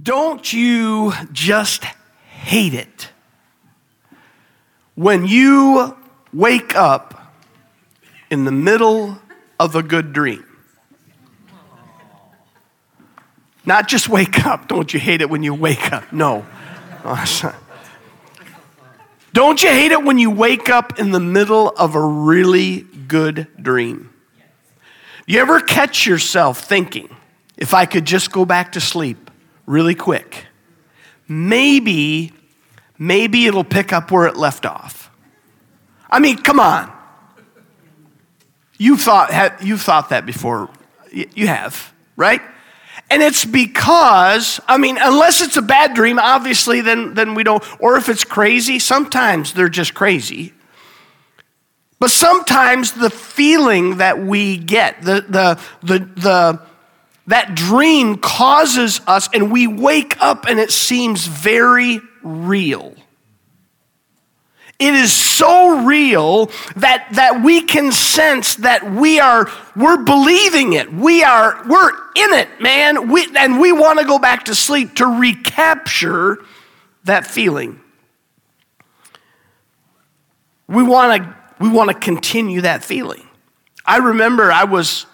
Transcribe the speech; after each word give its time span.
Don't 0.00 0.52
you 0.52 1.12
just 1.32 1.84
hate 1.84 2.74
it 2.74 3.10
when 4.94 5.26
you 5.26 5.96
wake 6.32 6.76
up 6.76 7.34
in 8.30 8.44
the 8.44 8.52
middle 8.52 9.18
of 9.58 9.74
a 9.74 9.82
good 9.82 10.12
dream? 10.12 10.44
Not 13.66 13.88
just 13.88 14.08
wake 14.08 14.46
up. 14.46 14.68
Don't 14.68 14.94
you 14.94 15.00
hate 15.00 15.20
it 15.20 15.28
when 15.28 15.42
you 15.42 15.54
wake 15.54 15.92
up? 15.92 16.12
No. 16.12 16.46
Don't 19.32 19.62
you 19.62 19.68
hate 19.68 19.92
it 19.92 20.02
when 20.02 20.18
you 20.18 20.30
wake 20.30 20.68
up 20.68 20.98
in 20.98 21.10
the 21.10 21.20
middle 21.20 21.68
of 21.70 21.94
a 21.94 22.00
really 22.00 22.82
good 23.06 23.48
dream? 23.60 24.12
You 25.26 25.40
ever 25.40 25.60
catch 25.60 26.06
yourself 26.06 26.60
thinking, 26.60 27.14
if 27.56 27.74
I 27.74 27.86
could 27.86 28.04
just 28.04 28.32
go 28.32 28.44
back 28.44 28.72
to 28.72 28.80
sleep 28.80 29.29
really 29.66 29.94
quick, 29.94 30.46
maybe, 31.28 32.32
maybe 32.98 33.46
it'll 33.46 33.64
pick 33.64 33.92
up 33.92 34.10
where 34.10 34.26
it 34.26 34.36
left 34.36 34.66
off? 34.66 35.10
I 36.08 36.18
mean, 36.18 36.38
come 36.38 36.58
on. 36.58 36.92
You 38.78 38.96
thought, 38.96 39.62
you 39.62 39.76
thought 39.76 40.08
that 40.08 40.26
before. 40.26 40.70
You 41.12 41.46
have, 41.46 41.92
right? 42.16 42.40
And 43.10 43.22
it's 43.22 43.44
because, 43.44 44.60
I 44.68 44.78
mean, 44.78 44.96
unless 45.00 45.40
it's 45.40 45.56
a 45.56 45.62
bad 45.62 45.94
dream, 45.94 46.18
obviously, 46.18 46.80
then, 46.80 47.14
then 47.14 47.34
we 47.34 47.42
don't, 47.42 47.62
or 47.80 47.96
if 47.96 48.08
it's 48.08 48.24
crazy, 48.24 48.78
sometimes 48.78 49.52
they're 49.52 49.68
just 49.68 49.94
crazy. 49.94 50.54
But 51.98 52.10
sometimes 52.10 52.92
the 52.92 53.10
feeling 53.10 53.98
that 53.98 54.18
we 54.18 54.56
get, 54.56 55.02
the, 55.02 55.24
the, 55.28 55.60
the, 55.82 55.98
the, 55.98 56.62
that 57.30 57.54
dream 57.54 58.16
causes 58.16 59.00
us, 59.06 59.28
and 59.32 59.52
we 59.52 59.68
wake 59.68 60.20
up 60.20 60.46
and 60.46 60.58
it 60.58 60.72
seems 60.72 61.26
very 61.26 62.00
real. 62.24 62.92
It 64.80 64.94
is 64.94 65.12
so 65.12 65.84
real 65.84 66.46
that, 66.76 67.06
that 67.12 67.44
we 67.44 67.60
can 67.60 67.92
sense 67.92 68.56
that 68.56 68.90
we 68.90 69.20
are, 69.20 69.48
we're 69.76 70.02
believing 70.02 70.72
it. 70.72 70.92
We 70.92 71.22
are, 71.22 71.62
we're 71.68 71.92
in 72.16 72.32
it, 72.32 72.48
man. 72.60 73.12
We, 73.12 73.28
and 73.36 73.60
we 73.60 73.70
want 73.70 74.00
to 74.00 74.04
go 74.04 74.18
back 74.18 74.46
to 74.46 74.54
sleep 74.56 74.96
to 74.96 75.06
recapture 75.06 76.38
that 77.04 77.26
feeling. 77.26 77.78
We 80.66 80.82
want 80.82 81.22
to, 81.22 81.36
we 81.60 81.68
want 81.68 81.90
to 81.90 81.94
continue 81.94 82.62
that 82.62 82.82
feeling. 82.82 83.28
I 83.86 83.98
remember 83.98 84.50
I 84.50 84.64
was 84.64 85.06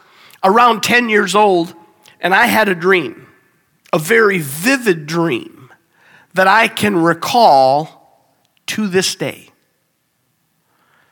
around 0.42 0.82
10 0.82 1.10
years 1.10 1.34
old 1.34 1.74
and 2.20 2.34
I 2.34 2.46
had 2.46 2.68
a 2.68 2.74
dream, 2.74 3.26
a 3.92 3.98
very 3.98 4.38
vivid 4.38 5.06
dream 5.06 5.70
that 6.34 6.46
I 6.46 6.68
can 6.68 6.96
recall 6.96 8.28
to 8.66 8.88
this 8.88 9.14
day. 9.14 9.50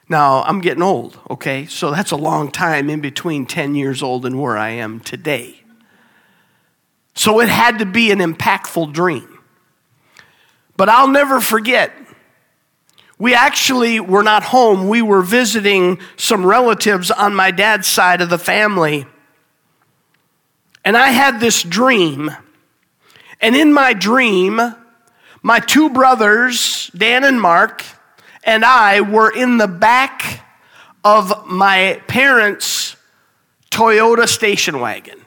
Now, 0.08 0.42
I'm 0.42 0.60
getting 0.60 0.82
old, 0.82 1.18
okay? 1.30 1.66
So 1.66 1.90
that's 1.90 2.10
a 2.10 2.16
long 2.16 2.50
time 2.50 2.90
in 2.90 3.00
between 3.00 3.46
10 3.46 3.74
years 3.74 4.02
old 4.02 4.26
and 4.26 4.40
where 4.40 4.58
I 4.58 4.70
am 4.70 5.00
today. 5.00 5.62
So 7.14 7.40
it 7.40 7.48
had 7.48 7.78
to 7.78 7.86
be 7.86 8.10
an 8.10 8.18
impactful 8.18 8.92
dream. 8.92 9.38
But 10.76 10.88
I'll 10.88 11.08
never 11.08 11.40
forget, 11.40 11.92
we 13.18 13.34
actually 13.34 14.00
were 14.00 14.22
not 14.22 14.42
home. 14.42 14.88
We 14.88 15.00
were 15.00 15.22
visiting 15.22 16.00
some 16.16 16.44
relatives 16.44 17.10
on 17.10 17.34
my 17.34 17.50
dad's 17.50 17.86
side 17.86 18.20
of 18.20 18.28
the 18.28 18.38
family. 18.38 19.06
And 20.84 20.96
I 20.96 21.08
had 21.08 21.40
this 21.40 21.62
dream. 21.62 22.30
And 23.40 23.56
in 23.56 23.72
my 23.72 23.94
dream, 23.94 24.60
my 25.42 25.60
two 25.60 25.90
brothers, 25.90 26.90
Dan 26.96 27.24
and 27.24 27.40
Mark, 27.40 27.84
and 28.44 28.64
I 28.64 29.00
were 29.00 29.30
in 29.30 29.58
the 29.58 29.68
back 29.68 30.44
of 31.02 31.46
my 31.46 32.00
parents' 32.06 32.96
Toyota 33.70 34.28
station 34.28 34.80
wagon. 34.80 35.20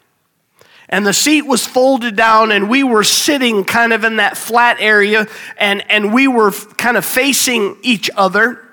And 0.90 1.06
the 1.06 1.14
seat 1.14 1.42
was 1.42 1.68
folded 1.68 2.16
down, 2.16 2.52
and 2.52 2.70
we 2.70 2.84
were 2.84 3.04
sitting 3.04 3.66
kind 3.66 3.92
of 3.92 4.04
in 4.04 4.18
that 4.18 4.38
flat 4.38 4.78
area, 4.80 5.28
and, 5.58 5.84
and 5.92 6.14
we 6.14 6.28
were 6.28 6.52
kind 6.52 6.96
of 6.96 7.06
facing 7.06 7.78
each 7.82 8.10
other. 8.16 8.64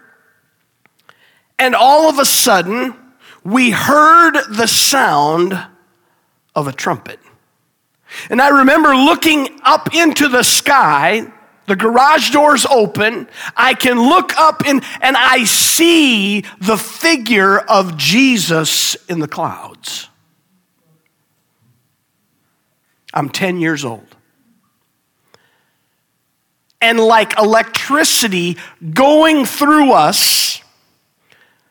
And 1.59 1.75
all 1.75 2.09
of 2.09 2.19
a 2.19 2.25
sudden, 2.25 2.95
we 3.43 3.71
heard 3.71 4.39
the 4.49 4.67
sound 4.69 5.59
of 6.55 6.69
a 6.69 6.73
trumpet. 6.73 7.21
And 8.31 8.41
I 8.41 8.49
remember 8.49 8.95
looking 8.95 9.61
up 9.65 9.95
into 9.95 10.29
the 10.29 10.43
sky 10.43 11.33
the 11.67 11.77
garage 11.77 12.31
doors 12.31 12.67
open. 12.67 13.29
I 13.57 13.75
can 13.75 13.99
look 13.99 14.37
up 14.37 14.67
in, 14.67 14.83
and 15.01 15.17
I 15.17 15.45
see 15.45 16.43
the 16.61 16.77
figure 16.77 17.59
of 17.59 17.97
Jesus 17.97 18.97
in 19.09 19.21
the 19.21 19.29
clouds. 19.29 20.09
I'm 23.13 23.29
10 23.29 23.61
years 23.61 23.85
old. 23.85 24.07
And 26.81 27.01
like 27.01 27.39
electricity 27.39 28.59
going 28.93 29.47
through 29.47 29.93
us, 29.93 30.61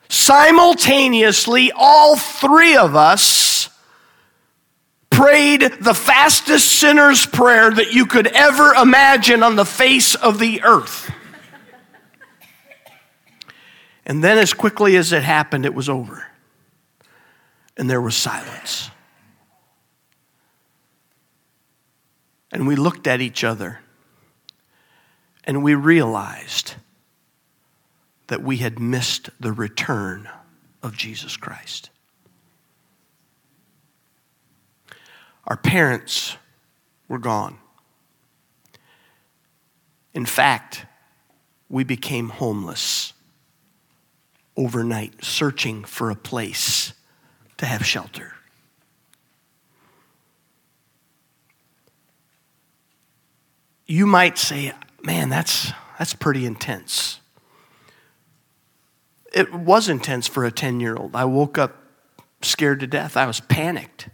simultaneously, 0.10 1.72
all 1.76 2.18
three 2.18 2.76
of 2.78 2.96
us 2.96 3.53
prayed 5.14 5.62
the 5.80 5.94
fastest 5.94 6.80
sinner's 6.80 7.26
prayer 7.26 7.72
that 7.72 7.94
you 7.94 8.06
could 8.06 8.28
ever 8.28 8.74
imagine 8.74 9.44
on 9.44 9.56
the 9.56 9.66
face 9.66 10.16
of 10.16 10.40
the 10.40 10.64
earth. 10.64 11.12
And 14.06 14.24
then, 14.24 14.38
as 14.38 14.54
quickly 14.54 14.98
as 14.98 15.14
it 15.14 15.24
happened, 15.24 15.66
it 15.66 15.74
was 15.74 15.88
over. 15.88 16.26
And 17.78 17.90
there 17.90 18.02
was 18.02 18.16
silence. 18.16 18.90
And 22.52 22.68
we 22.68 22.76
looked 22.76 23.08
at 23.08 23.22
each 23.22 23.44
other 23.44 23.80
and 25.46 25.64
we 25.64 25.74
realized 25.74 26.76
that 28.28 28.44
we 28.44 28.58
had 28.58 28.80
missed 28.80 29.30
the 29.40 29.52
return 29.52 30.30
of 30.82 30.96
Jesus 30.96 31.36
Christ. 31.36 31.90
Our 35.46 35.58
parents 35.58 36.38
were 37.08 37.20
gone. 37.20 37.58
In 40.14 40.26
fact, 40.26 40.86
we 41.70 41.84
became 41.84 42.30
homeless 42.30 43.14
overnight, 44.56 45.24
searching 45.24 45.84
for 45.84 46.12
a 46.12 46.16
place 46.16 46.94
to 47.58 47.66
have 47.66 47.86
shelter. 47.86 48.34
You 53.86 54.06
might 54.06 54.38
say, 54.38 54.72
man, 55.04 55.30
that's, 55.30 55.72
that's 55.98 56.14
pretty 56.14 56.46
intense. 56.46 57.20
It 59.34 59.54
was 59.54 59.90
intense 59.90 60.28
for 60.28 60.46
a 60.46 60.52
10 60.52 60.80
year 60.80 60.96
old. 60.96 61.16
I 61.16 61.26
woke 61.26 61.58
up 61.58 61.76
scared 62.42 62.80
to 62.82 62.88
death. 62.88 63.18
I 63.18 63.26
was 63.26 63.40
panicked. 63.40 64.10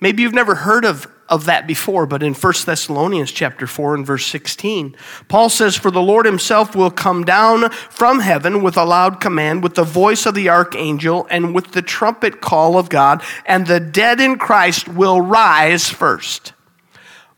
Maybe 0.00 0.22
you've 0.22 0.32
never 0.32 0.54
heard 0.54 0.84
of, 0.84 1.06
of 1.28 1.44
that 1.44 1.66
before, 1.66 2.06
but 2.06 2.22
in 2.22 2.32
1 2.32 2.52
Thessalonians 2.64 3.30
chapter 3.30 3.66
4 3.66 3.96
and 3.96 4.06
verse 4.06 4.26
16, 4.26 4.96
Paul 5.28 5.50
says, 5.50 5.76
For 5.76 5.90
the 5.90 6.00
Lord 6.00 6.24
himself 6.24 6.74
will 6.74 6.90
come 6.90 7.24
down 7.24 7.70
from 7.70 8.20
heaven 8.20 8.62
with 8.62 8.76
a 8.78 8.84
loud 8.84 9.20
command, 9.20 9.62
with 9.62 9.74
the 9.74 9.84
voice 9.84 10.24
of 10.24 10.34
the 10.34 10.48
archangel, 10.48 11.26
and 11.30 11.54
with 11.54 11.72
the 11.72 11.82
trumpet 11.82 12.40
call 12.40 12.78
of 12.78 12.88
God, 12.88 13.22
and 13.44 13.66
the 13.66 13.80
dead 13.80 14.20
in 14.20 14.38
Christ 14.38 14.88
will 14.88 15.20
rise 15.20 15.88
first. 15.88 16.54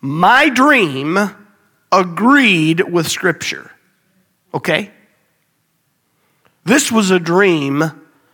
My 0.00 0.48
dream 0.48 1.18
agreed 1.90 2.80
with 2.80 3.08
Scripture. 3.08 3.72
Okay? 4.54 4.90
This 6.64 6.92
was 6.92 7.10
a 7.10 7.18
dream 7.18 7.84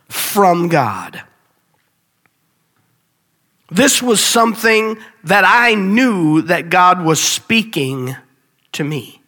from 0.09 0.69
God. 0.69 1.23
This 3.71 4.03
was 4.03 4.25
something 4.25 4.99
that 5.25 5.45
I 5.47 5.75
knew 5.75 6.43
that 6.43 6.71
God 6.71 7.05
was 7.05 7.23
speaking 7.23 8.17
to 8.73 8.85
me. 8.85 9.21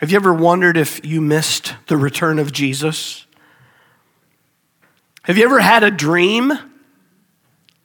Have 0.00 0.10
you 0.10 0.16
ever 0.16 0.32
wondered 0.32 0.76
if 0.76 1.04
you 1.04 1.20
missed 1.20 1.74
the 1.88 1.96
return 1.96 2.38
of 2.38 2.52
Jesus? 2.52 3.26
Have 5.24 5.36
you 5.36 5.44
ever 5.44 5.60
had 5.60 5.82
a 5.82 5.90
dream 5.90 6.52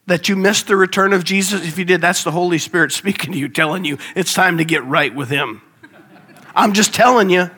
that 0.05 0.29
you 0.29 0.35
missed 0.35 0.67
the 0.67 0.77
return 0.77 1.11
of 1.11 1.23
Jesus? 1.23 1.67
If 1.67 1.77
you 1.77 1.85
did, 1.85 2.01
that's 2.01 2.23
the 2.23 2.31
Holy 2.31 2.57
Spirit 2.57 2.91
speaking 2.91 3.33
to 3.33 3.37
you, 3.37 3.49
telling 3.49 3.83
you 3.83 3.97
it's 4.15 4.33
time 4.33 4.59
to 4.59 4.65
get 4.65 4.85
right 4.85 5.13
with 5.13 5.29
Him. 5.29 5.61
I'm 6.55 6.73
just 6.73 6.93
telling 6.93 7.29
you. 7.29 7.49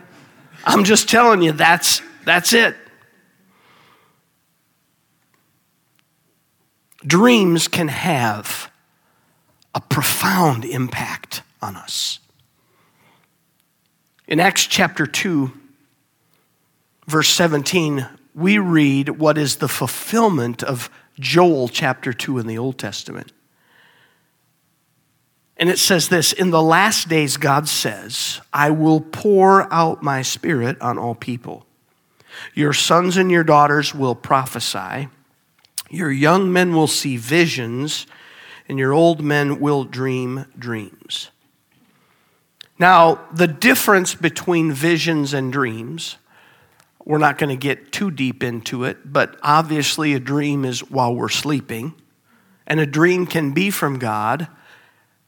I'm 0.66 0.84
just 0.84 1.08
telling 1.08 1.42
you 1.42 1.52
that's 1.52 2.02
that's 2.25 2.54
it. 2.54 2.75
Dreams 7.06 7.68
can 7.68 7.90
have 7.90 8.72
a 9.76 9.82
profound 9.82 10.66
impact 10.66 11.44
on 11.62 11.76
us. 11.76 12.20
In 14.28 14.40
Acts 14.40 14.66
chapter 14.66 15.06
2, 15.06 15.52
verse 17.08 17.30
17, 17.30 18.08
we 18.34 18.58
read 18.58 19.10
what 19.10 19.38
is 19.38 19.58
the 19.58 19.68
fulfillment 19.68 20.64
of 20.64 20.90
Joel 21.20 21.68
chapter 21.68 22.14
2 22.14 22.40
in 22.40 22.48
the 22.48 22.58
Old 22.58 22.78
Testament. 22.78 23.32
And 25.58 25.70
it 25.70 25.80
says 25.80 26.10
this 26.10 26.34
In 26.34 26.52
the 26.52 26.62
last 26.62 27.08
days, 27.10 27.38
God 27.38 27.68
says, 27.68 28.42
I 28.54 28.70
will 28.70 29.02
pour 29.02 29.72
out 29.74 30.04
my 30.04 30.22
spirit 30.22 30.80
on 30.82 30.98
all 30.98 31.16
people. 31.16 31.66
Your 32.54 32.74
sons 32.74 33.18
and 33.18 33.32
your 33.32 33.44
daughters 33.44 33.96
will 33.96 34.14
prophesy. 34.14 35.10
Your 35.89 36.12
young 36.12 36.51
men 36.51 36.74
will 36.74 36.88
see 36.88 37.18
visions, 37.18 38.07
and 38.68 38.78
your 38.78 38.94
old 38.94 39.22
men 39.22 39.60
will 39.60 39.84
dream 39.84 40.45
dreams. 40.57 41.30
Now, 42.80 43.25
the 43.34 43.48
difference 43.48 44.13
between 44.13 44.72
visions 44.72 45.34
and 45.34 45.51
dreams, 45.51 46.18
we're 47.06 47.18
not 47.18 47.38
going 47.38 47.50
to 47.50 47.56
get 47.56 47.92
too 47.92 48.12
deep 48.12 48.44
into 48.44 48.84
it, 48.84 49.12
but 49.12 49.38
obviously 49.42 50.13
a 50.13 50.19
dream 50.19 50.66
is 50.66 50.81
while 50.89 51.16
we're 51.16 51.30
sleeping, 51.30 51.95
and 52.68 52.80
a 52.80 52.86
dream 52.86 53.25
can 53.25 53.51
be 53.51 53.72
from 53.72 53.98
God 53.98 54.48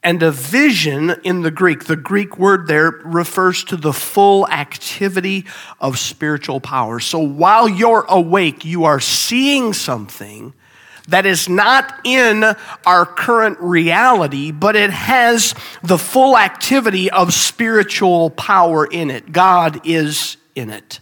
and 0.02 0.22
a 0.22 0.30
vision 0.30 1.14
in 1.24 1.42
the 1.42 1.50
Greek, 1.50 1.84
the 1.84 1.96
Greek 1.96 2.38
word 2.38 2.66
there 2.66 2.90
refers 3.04 3.64
to 3.64 3.76
the 3.76 3.92
full 3.92 4.48
activity 4.48 5.44
of 5.78 5.98
spiritual 5.98 6.60
power. 6.60 7.00
So 7.00 7.18
while 7.18 7.68
you're 7.68 8.06
awake, 8.08 8.64
you 8.64 8.84
are 8.84 9.00
seeing 9.00 9.74
something 9.74 10.54
that 11.08 11.26
is 11.26 11.48
not 11.48 12.00
in 12.04 12.44
our 12.86 13.04
current 13.04 13.58
reality, 13.60 14.52
but 14.52 14.76
it 14.76 14.90
has 14.90 15.54
the 15.82 15.98
full 15.98 16.38
activity 16.38 17.10
of 17.10 17.34
spiritual 17.34 18.30
power 18.30 18.86
in 18.86 19.10
it. 19.10 19.32
God 19.32 19.86
is 19.86 20.36
in 20.54 20.70
it. 20.70 21.00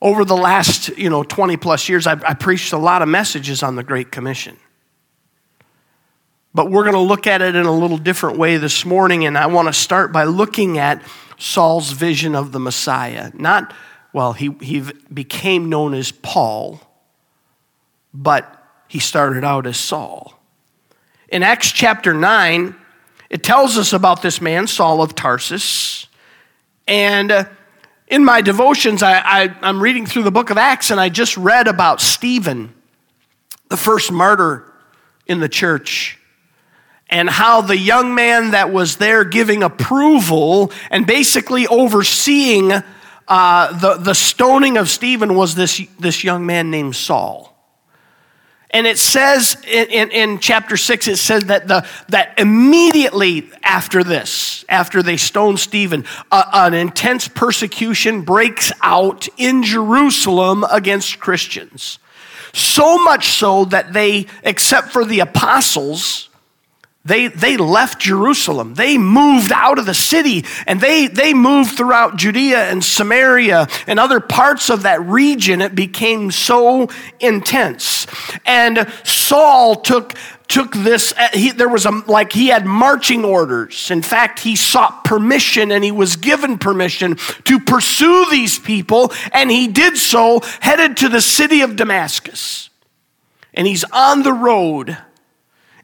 Over 0.00 0.24
the 0.24 0.36
last, 0.36 0.88
you 0.96 1.10
know, 1.10 1.22
20 1.22 1.56
plus 1.58 1.88
years, 1.88 2.06
I've, 2.06 2.24
I 2.24 2.34
preached 2.34 2.72
a 2.72 2.78
lot 2.78 3.02
of 3.02 3.08
messages 3.08 3.62
on 3.62 3.76
the 3.76 3.84
Great 3.84 4.10
Commission. 4.10 4.56
But 6.54 6.70
we're 6.70 6.82
going 6.82 6.94
to 6.94 7.00
look 7.00 7.26
at 7.26 7.40
it 7.40 7.56
in 7.56 7.64
a 7.64 7.72
little 7.72 7.96
different 7.96 8.38
way 8.38 8.58
this 8.58 8.84
morning, 8.84 9.24
and 9.24 9.38
I 9.38 9.46
want 9.46 9.68
to 9.68 9.72
start 9.72 10.12
by 10.12 10.24
looking 10.24 10.78
at 10.78 11.02
Saul's 11.38 11.92
vision 11.92 12.34
of 12.34 12.52
the 12.52 12.60
Messiah. 12.60 13.30
Not, 13.34 13.72
well, 14.12 14.34
he, 14.34 14.54
he 14.60 14.82
became 15.12 15.70
known 15.70 15.94
as 15.94 16.12
Paul, 16.12 16.80
but 18.12 18.62
he 18.86 18.98
started 18.98 19.44
out 19.44 19.66
as 19.66 19.78
Saul. 19.78 20.38
In 21.28 21.42
Acts 21.42 21.72
chapter 21.72 22.12
9, 22.12 22.74
it 23.30 23.42
tells 23.42 23.78
us 23.78 23.94
about 23.94 24.20
this 24.20 24.42
man, 24.42 24.66
Saul 24.66 25.00
of 25.00 25.14
Tarsus. 25.14 26.06
And 26.86 27.32
uh, 27.32 27.44
in 28.08 28.26
my 28.26 28.42
devotions, 28.42 29.02
I, 29.02 29.54
I'm 29.62 29.82
reading 29.82 30.04
through 30.04 30.24
the 30.24 30.30
book 30.30 30.50
of 30.50 30.58
Acts, 30.58 30.90
and 30.90 31.00
I 31.00 31.08
just 31.08 31.38
read 31.38 31.66
about 31.66 32.02
Stephen, 32.02 32.74
the 33.70 33.78
first 33.78 34.12
martyr 34.12 34.70
in 35.26 35.40
the 35.40 35.48
church 35.48 36.18
and 37.12 37.28
how 37.28 37.60
the 37.60 37.76
young 37.76 38.14
man 38.14 38.52
that 38.52 38.72
was 38.72 38.96
there 38.96 39.22
giving 39.22 39.62
approval 39.62 40.72
and 40.90 41.06
basically 41.06 41.66
overseeing 41.66 42.72
uh, 43.28 43.78
the, 43.78 43.98
the 44.02 44.14
stoning 44.14 44.78
of 44.78 44.88
Stephen 44.88 45.34
was 45.34 45.54
this, 45.54 45.82
this 46.00 46.24
young 46.24 46.46
man 46.46 46.70
named 46.70 46.96
Saul. 46.96 47.54
And 48.70 48.86
it 48.86 48.98
says 48.98 49.58
in, 49.66 49.88
in, 49.90 50.10
in, 50.10 50.38
chapter 50.38 50.78
6, 50.78 51.06
it 51.06 51.18
says 51.18 51.44
that, 51.44 51.68
the, 51.68 51.86
that 52.08 52.32
immediately 52.38 53.50
after 53.62 54.02
this, 54.02 54.64
after 54.70 55.02
they 55.02 55.18
stone 55.18 55.58
Stephen, 55.58 56.06
uh, 56.30 56.44
an 56.54 56.72
intense 56.72 57.28
persecution 57.28 58.22
breaks 58.22 58.72
out 58.80 59.28
in 59.36 59.62
Jerusalem 59.62 60.64
against 60.70 61.20
Christians. 61.20 61.98
So 62.54 63.04
much 63.04 63.32
so 63.32 63.66
that 63.66 63.92
they, 63.92 64.28
except 64.42 64.88
for 64.88 65.04
the 65.04 65.20
apostles, 65.20 66.30
they, 67.04 67.26
they 67.26 67.56
left 67.56 68.00
Jerusalem. 68.00 68.74
They 68.74 68.96
moved 68.96 69.50
out 69.50 69.80
of 69.80 69.86
the 69.86 69.94
city 69.94 70.44
and 70.68 70.80
they, 70.80 71.08
they 71.08 71.34
moved 71.34 71.76
throughout 71.76 72.16
Judea 72.16 72.70
and 72.70 72.84
Samaria 72.84 73.66
and 73.88 73.98
other 73.98 74.20
parts 74.20 74.70
of 74.70 74.84
that 74.84 75.00
region. 75.02 75.60
It 75.60 75.74
became 75.74 76.30
so 76.30 76.88
intense. 77.18 78.06
And 78.46 78.86
Saul 79.02 79.76
took, 79.76 80.14
took 80.46 80.74
this, 80.74 81.12
uh, 81.18 81.30
he, 81.32 81.50
there 81.50 81.68
was 81.68 81.86
a, 81.86 81.90
like 82.06 82.32
he 82.32 82.48
had 82.48 82.66
marching 82.66 83.24
orders. 83.24 83.90
In 83.90 84.02
fact, 84.02 84.38
he 84.38 84.54
sought 84.54 85.02
permission 85.02 85.72
and 85.72 85.82
he 85.82 85.90
was 85.90 86.14
given 86.14 86.56
permission 86.56 87.16
to 87.46 87.58
pursue 87.58 88.26
these 88.30 88.60
people. 88.60 89.12
And 89.32 89.50
he 89.50 89.66
did 89.66 89.96
so, 89.96 90.40
headed 90.60 90.98
to 90.98 91.08
the 91.08 91.20
city 91.20 91.62
of 91.62 91.74
Damascus. 91.74 92.70
And 93.54 93.66
he's 93.66 93.82
on 93.92 94.22
the 94.22 94.32
road 94.32 94.98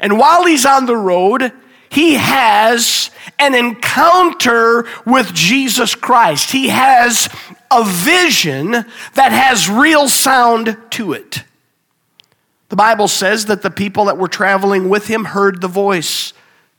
and 0.00 0.18
while 0.18 0.46
he's 0.46 0.66
on 0.66 0.86
the 0.86 0.96
road, 0.96 1.52
he 1.90 2.14
has 2.14 3.10
an 3.38 3.54
encounter 3.54 4.86
with 5.04 5.32
Jesus 5.34 5.94
Christ. 5.94 6.50
He 6.50 6.68
has 6.68 7.28
a 7.70 7.84
vision 7.84 8.70
that 8.70 9.32
has 9.32 9.68
real 9.68 10.08
sound 10.08 10.76
to 10.90 11.12
it. 11.12 11.44
The 12.68 12.76
Bible 12.76 13.08
says 13.08 13.46
that 13.46 13.62
the 13.62 13.70
people 13.70 14.06
that 14.06 14.18
were 14.18 14.28
traveling 14.28 14.88
with 14.88 15.06
him 15.06 15.26
heard 15.26 15.60
the 15.60 15.68
voice 15.68 16.32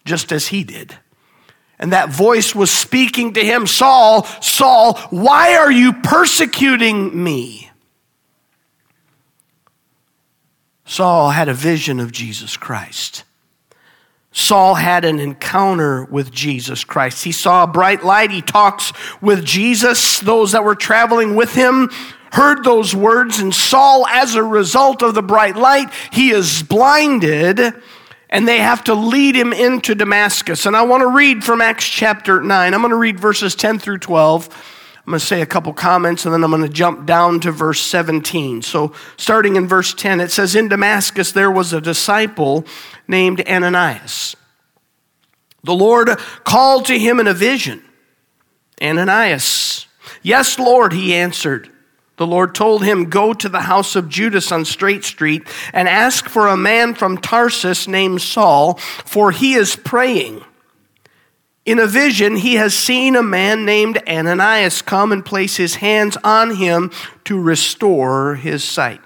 just 0.05 0.31
as 0.31 0.47
he 0.47 0.63
did. 0.63 0.97
And 1.79 1.93
that 1.93 2.09
voice 2.09 2.53
was 2.53 2.69
speaking 2.69 3.33
to 3.33 3.43
him 3.43 3.65
Saul, 3.65 4.25
Saul, 4.41 4.97
why 5.09 5.55
are 5.55 5.71
you 5.71 5.93
persecuting 5.93 7.23
me? 7.23 7.68
Saul 10.89 11.29
had 11.29 11.47
a 11.47 11.53
vision 11.53 11.99
of 11.99 12.11
Jesus 12.11 12.57
Christ. 12.57 13.23
Saul 14.31 14.73
had 14.73 15.05
an 15.05 15.19
encounter 15.19 16.05
with 16.05 16.31
Jesus 16.31 16.83
Christ. 16.83 17.23
He 17.23 17.31
saw 17.31 17.63
a 17.63 17.67
bright 17.67 18.03
light. 18.03 18.31
He 18.31 18.41
talks 18.41 18.91
with 19.21 19.45
Jesus. 19.45 20.19
Those 20.19 20.53
that 20.53 20.63
were 20.63 20.73
traveling 20.73 21.35
with 21.35 21.53
him 21.53 21.91
heard 22.31 22.63
those 22.63 22.95
words, 22.95 23.37
and 23.37 23.53
Saul, 23.53 24.07
as 24.07 24.33
a 24.33 24.43
result 24.43 25.03
of 25.03 25.13
the 25.13 25.21
bright 25.21 25.55
light, 25.55 25.93
he 26.11 26.31
is 26.31 26.63
blinded, 26.63 27.59
and 28.31 28.47
they 28.47 28.57
have 28.57 28.83
to 28.85 28.95
lead 28.95 29.35
him 29.35 29.53
into 29.53 29.93
Damascus. 29.93 30.65
And 30.65 30.75
I 30.75 30.81
want 30.81 31.01
to 31.01 31.07
read 31.07 31.43
from 31.43 31.61
Acts 31.61 31.87
chapter 31.87 32.41
9. 32.41 32.73
I'm 32.73 32.81
going 32.81 32.89
to 32.89 32.97
read 32.97 33.19
verses 33.19 33.53
10 33.53 33.77
through 33.77 33.99
12. 33.99 34.78
I'm 35.09 35.13
going 35.13 35.21
to 35.21 35.25
say 35.25 35.41
a 35.41 35.47
couple 35.47 35.73
comments 35.73 36.25
and 36.25 36.33
then 36.35 36.43
I'm 36.43 36.51
going 36.51 36.61
to 36.61 36.69
jump 36.69 37.07
down 37.07 37.39
to 37.39 37.51
verse 37.51 37.81
17. 37.81 38.61
So, 38.61 38.93
starting 39.17 39.55
in 39.55 39.67
verse 39.67 39.91
10, 39.91 40.19
it 40.19 40.29
says, 40.29 40.55
In 40.55 40.67
Damascus 40.67 41.31
there 41.31 41.49
was 41.49 41.73
a 41.73 41.81
disciple 41.81 42.63
named 43.07 43.41
Ananias. 43.49 44.35
The 45.63 45.73
Lord 45.73 46.09
called 46.43 46.85
to 46.85 46.99
him 46.99 47.19
in 47.19 47.25
a 47.25 47.33
vision 47.33 47.83
Ananias. 48.79 49.87
Yes, 50.21 50.59
Lord, 50.59 50.93
he 50.93 51.15
answered. 51.15 51.71
The 52.17 52.27
Lord 52.27 52.53
told 52.53 52.83
him, 52.83 53.09
Go 53.09 53.33
to 53.33 53.49
the 53.49 53.61
house 53.61 53.95
of 53.95 54.09
Judas 54.09 54.51
on 54.51 54.63
Straight 54.63 55.03
Street 55.03 55.41
and 55.73 55.87
ask 55.87 56.29
for 56.29 56.45
a 56.45 56.55
man 56.55 56.93
from 56.93 57.17
Tarsus 57.17 57.87
named 57.87 58.21
Saul, 58.21 58.75
for 58.75 59.31
he 59.31 59.55
is 59.55 59.75
praying. 59.75 60.45
In 61.69 61.77
a 61.77 61.85
vision, 61.85 62.37
he 62.37 62.55
has 62.55 62.73
seen 62.73 63.15
a 63.15 63.21
man 63.21 63.63
named 63.63 64.01
Ananias 64.07 64.81
come 64.81 65.11
and 65.11 65.23
place 65.23 65.57
his 65.57 65.75
hands 65.75 66.17
on 66.23 66.55
him 66.55 66.89
to 67.25 67.39
restore 67.39 68.33
his 68.33 68.63
sight. 68.63 68.99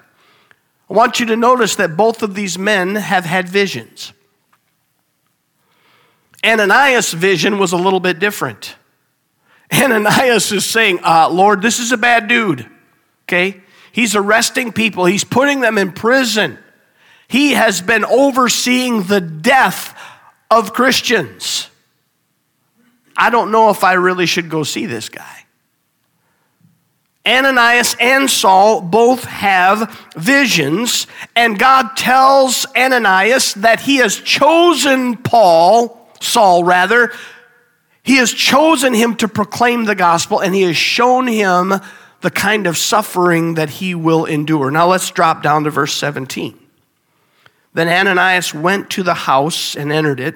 I 0.89 0.93
want 0.93 1.20
you 1.20 1.25
to 1.25 1.36
notice 1.36 1.75
that 1.75 1.98
both 1.98 2.24
of 2.24 2.36
these 2.36 2.58
men 2.58 2.96
have 2.96 3.25
had 3.25 3.50
visions. 3.50 4.13
Ananias' 6.41 7.12
vision 7.12 7.60
was 7.60 7.74
a 7.74 7.77
little 7.77 8.00
bit 8.00 8.20
different. 8.20 8.77
Ananias 9.74 10.53
is 10.53 10.63
saying, 10.63 11.00
uh, 11.03 11.27
Lord, 11.29 11.62
this 11.62 11.79
is 11.79 11.91
a 11.91 11.98
bad 11.98 12.29
dude. 12.29 12.65
Okay? 13.27 13.62
He's 13.91 14.15
arresting 14.15 14.72
people, 14.72 15.03
he's 15.03 15.25
putting 15.25 15.60
them 15.60 15.77
in 15.77 15.91
prison. 15.91 16.58
He 17.27 17.55
has 17.55 17.82
been 17.82 18.05
overseeing 18.05 19.03
the 19.03 19.20
death 19.20 20.00
of 20.50 20.72
Christians. 20.72 21.67
I 23.15 23.29
don't 23.29 23.51
know 23.51 23.70
if 23.70 23.84
I 23.84 23.93
really 23.93 24.25
should 24.25 24.50
go 24.50 24.63
see 24.63 24.86
this 24.86 25.10
guy. 25.10 25.46
Ananias 27.25 27.96
and 28.00 28.29
Saul 28.29 28.82
both 28.82 29.24
have 29.24 30.08
visions, 30.15 31.08
and 31.36 31.58
God 31.58 31.96
tells 31.96 32.65
Ananias 32.75 33.53
that 33.55 33.79
he 33.79 33.98
has 33.98 34.17
chosen 34.17 35.15
Paul, 35.17 36.10
Saul 36.20 36.65
rather, 36.65 37.13
he 38.03 38.17
has 38.17 38.34
chosen 38.34 38.93
him 38.93 39.15
to 39.15 39.29
proclaim 39.29 39.86
the 39.86 39.96
gospel, 39.96 40.41
and 40.41 40.53
he 40.53 40.63
has 40.63 40.75
shown 40.75 41.27
him 41.27 41.74
the 42.20 42.32
kind 42.32 42.67
of 42.67 42.77
suffering 42.77 43.53
that 43.53 43.70
he 43.70 43.96
will 43.96 44.25
endure. 44.25 44.70
Now 44.70 44.88
let's 44.88 45.10
drop 45.10 45.41
down 45.41 45.63
to 45.63 45.70
verse 45.70 45.93
17. 45.93 46.60
Then 47.74 47.88
Ananias 47.88 48.53
went 48.53 48.89
to 48.91 49.03
the 49.03 49.13
house 49.13 49.75
and 49.75 49.91
entered 49.91 50.20
it. 50.20 50.36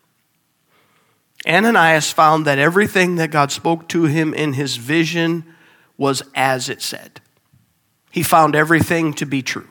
Ananias 1.47 2.11
found 2.11 2.45
that 2.45 2.59
everything 2.59 3.15
that 3.15 3.31
God 3.31 3.51
spoke 3.51 3.87
to 3.89 4.03
him 4.03 4.33
in 4.33 4.53
his 4.53 4.77
vision 4.77 5.43
was 5.97 6.23
as 6.35 6.69
it 6.69 6.81
said. 6.81 7.21
He 8.11 8.23
found 8.23 8.55
everything 8.55 9.13
to 9.13 9.25
be 9.25 9.41
true. 9.41 9.67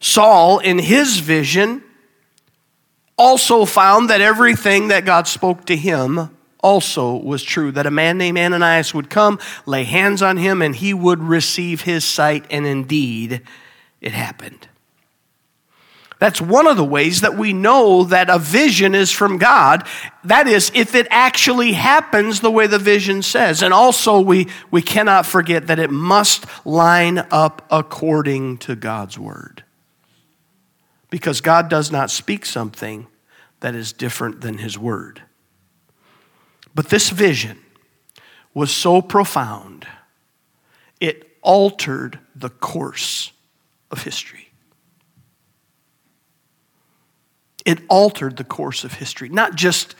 Saul, 0.00 0.58
in 0.60 0.78
his 0.78 1.18
vision, 1.18 1.82
also 3.16 3.64
found 3.64 4.08
that 4.10 4.20
everything 4.20 4.88
that 4.88 5.04
God 5.04 5.26
spoke 5.26 5.66
to 5.66 5.76
him 5.76 6.30
also 6.60 7.16
was 7.16 7.42
true 7.42 7.72
that 7.72 7.86
a 7.86 7.90
man 7.90 8.18
named 8.18 8.38
Ananias 8.38 8.94
would 8.94 9.10
come, 9.10 9.38
lay 9.66 9.84
hands 9.84 10.22
on 10.22 10.36
him, 10.36 10.62
and 10.62 10.74
he 10.74 10.94
would 10.94 11.22
receive 11.22 11.82
his 11.82 12.04
sight, 12.04 12.44
and 12.50 12.66
indeed 12.66 13.42
it 14.00 14.12
happened. 14.12 14.68
That's 16.18 16.40
one 16.40 16.66
of 16.66 16.76
the 16.76 16.84
ways 16.84 17.20
that 17.20 17.36
we 17.36 17.52
know 17.52 18.02
that 18.04 18.28
a 18.28 18.38
vision 18.38 18.94
is 18.94 19.12
from 19.12 19.38
God. 19.38 19.86
That 20.24 20.48
is, 20.48 20.72
if 20.74 20.96
it 20.96 21.06
actually 21.10 21.72
happens 21.72 22.40
the 22.40 22.50
way 22.50 22.66
the 22.66 22.78
vision 22.78 23.22
says. 23.22 23.62
And 23.62 23.72
also, 23.72 24.20
we, 24.20 24.48
we 24.70 24.82
cannot 24.82 25.26
forget 25.26 25.68
that 25.68 25.78
it 25.78 25.90
must 25.90 26.44
line 26.66 27.18
up 27.30 27.64
according 27.70 28.58
to 28.58 28.74
God's 28.74 29.16
word. 29.16 29.62
Because 31.08 31.40
God 31.40 31.68
does 31.68 31.92
not 31.92 32.10
speak 32.10 32.44
something 32.44 33.06
that 33.60 33.76
is 33.76 33.92
different 33.92 34.40
than 34.40 34.58
his 34.58 34.76
word. 34.76 35.22
But 36.74 36.88
this 36.88 37.10
vision 37.10 37.58
was 38.54 38.72
so 38.72 39.00
profound, 39.00 39.86
it 41.00 41.36
altered 41.42 42.18
the 42.34 42.50
course 42.50 43.30
of 43.90 44.02
history. 44.02 44.47
It 47.68 47.80
altered 47.90 48.38
the 48.38 48.44
course 48.44 48.82
of 48.82 48.94
history, 48.94 49.28
not 49.28 49.54
just 49.54 49.94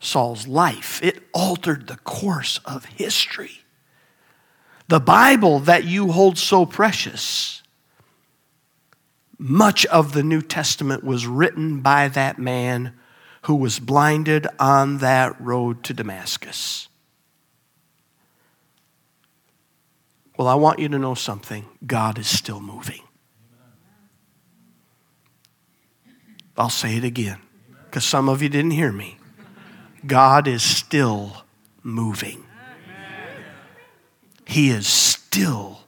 Saul's 0.00 0.46
life, 0.46 1.02
it 1.02 1.22
altered 1.32 1.86
the 1.86 1.96
course 1.96 2.60
of 2.66 2.84
history. 2.84 3.62
The 4.88 5.00
Bible 5.00 5.58
that 5.60 5.84
you 5.84 6.12
hold 6.12 6.36
so 6.36 6.66
precious, 6.66 7.62
much 9.38 9.86
of 9.86 10.12
the 10.12 10.22
New 10.22 10.42
Testament 10.42 11.04
was 11.04 11.26
written 11.26 11.80
by 11.80 12.08
that 12.08 12.38
man 12.38 12.92
who 13.44 13.54
was 13.54 13.78
blinded 13.78 14.46
on 14.58 14.98
that 14.98 15.40
road 15.40 15.84
to 15.84 15.94
Damascus. 15.94 16.88
Well, 20.36 20.48
I 20.48 20.54
want 20.54 20.80
you 20.80 20.90
to 20.90 20.98
know 20.98 21.14
something 21.14 21.64
God 21.86 22.18
is 22.18 22.26
still 22.26 22.60
moving. 22.60 23.05
I'll 26.58 26.70
say 26.70 26.96
it 26.96 27.04
again 27.04 27.38
because 27.84 28.04
some 28.04 28.28
of 28.28 28.42
you 28.42 28.48
didn't 28.48 28.72
hear 28.72 28.92
me. 28.92 29.18
God 30.06 30.46
is 30.46 30.62
still 30.62 31.44
moving. 31.82 32.44
He 34.44 34.70
is 34.70 34.86
still, 34.86 35.80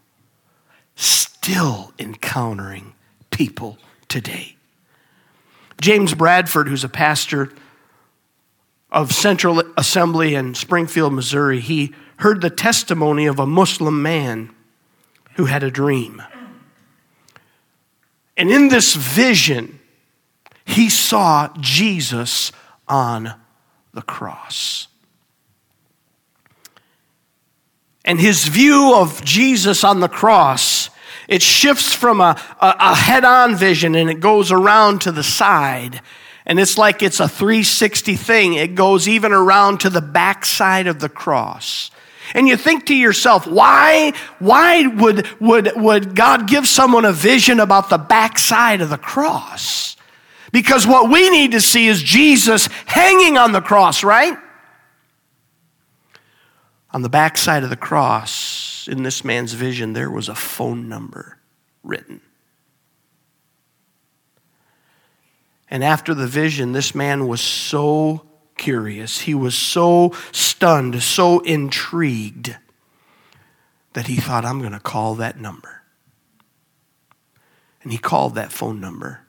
still 0.96 1.92
encountering 1.98 2.94
people 3.30 3.78
today. 4.08 4.56
James 5.80 6.12
Bradford, 6.14 6.68
who's 6.68 6.82
a 6.82 6.88
pastor 6.88 7.52
of 8.90 9.12
Central 9.12 9.62
Assembly 9.76 10.34
in 10.34 10.54
Springfield, 10.54 11.12
Missouri, 11.12 11.60
he 11.60 11.94
heard 12.16 12.40
the 12.40 12.50
testimony 12.50 13.26
of 13.26 13.38
a 13.38 13.46
Muslim 13.46 14.02
man 14.02 14.50
who 15.34 15.44
had 15.44 15.62
a 15.62 15.70
dream. 15.70 16.20
And 18.37 18.50
in 18.50 18.68
this 18.68 18.94
vision, 18.94 19.77
he 20.68 20.90
saw 20.90 21.48
Jesus 21.60 22.52
on 22.87 23.34
the 23.92 24.02
cross. 24.02 24.88
And 28.04 28.20
his 28.20 28.46
view 28.46 28.94
of 28.94 29.25
Jesus 29.25 29.84
on 29.84 30.00
the 30.00 30.08
cross 30.08 30.90
it 31.28 31.42
shifts 31.42 31.92
from 31.92 32.20
a, 32.22 32.40
a, 32.60 32.75
a 32.78 32.94
head 32.94 33.25
on 33.25 33.54
vision 33.54 33.94
and 33.94 34.08
it 34.08 34.18
goes 34.18 34.50
around 34.50 35.02
to 35.02 35.12
the 35.12 35.22
side. 35.22 36.00
And 36.46 36.58
it's 36.58 36.78
like 36.78 37.02
it's 37.02 37.20
a 37.20 37.28
360 37.28 38.16
thing. 38.16 38.54
It 38.54 38.75
goes 38.75 39.06
even 39.06 39.32
around 39.32 39.80
to 39.80 39.90
the 39.90 40.00
backside 40.00 40.87
of 40.87 40.98
the 40.98 41.10
cross. 41.10 41.90
And 42.34 42.48
you 42.48 42.56
think 42.56 42.87
to 42.87 42.94
yourself, 42.94 43.46
why, 43.46 44.14
why 44.38 44.87
would, 44.87 45.28
would, 45.38 45.72
would 45.76 46.14
God 46.16 46.48
give 46.48 46.66
someone 46.66 47.04
a 47.04 47.12
vision 47.12 47.60
about 47.60 47.90
the 47.90 47.98
backside 47.98 48.80
of 48.80 48.88
the 48.88 48.98
cross? 48.98 49.96
Because 50.52 50.87
what 50.87 51.11
we 51.11 51.31
need 51.31 51.52
to 51.52 51.61
see 51.61 51.87
is 51.87 52.02
Jesus 52.02 52.67
hanging 52.87 53.37
on 53.37 53.52
the 53.52 53.61
cross, 53.61 54.02
right? 54.02 54.37
On 56.93 57.02
the 57.02 57.09
backside 57.09 57.64
of 57.64 57.71
the 57.71 57.76
cross 57.76 58.88
in 58.90 59.02
this 59.02 59.25
man's 59.25 59.52
vision, 59.52 59.93
there 59.93 60.11
was 60.11 60.28
a 60.28 60.35
phone 60.35 60.88
number 60.88 61.38
written. 61.83 62.21
And 65.71 65.85
after 65.85 66.14
the 66.14 66.26
vision, 66.26 66.73
this 66.73 66.95
man 66.95 67.28
was 67.28 67.43
so 67.43 68.25
curious, 68.57 69.21
he 69.21 69.35
was 69.35 69.55
so 69.55 70.12
stunned, 70.33 71.02
so 71.02 71.40
intrigued, 71.40 72.57
that 73.93 74.07
he 74.07 74.17
thought, 74.17 74.45
I'm 74.45 74.61
going 74.61 74.73
to 74.73 74.81
call 74.81 75.14
that 75.17 75.38
number. 75.38 75.83
And 77.83 77.93
he 77.93 77.99
called 77.99 78.35
that 78.35 78.50
phone 78.50 78.81
number. 78.81 79.21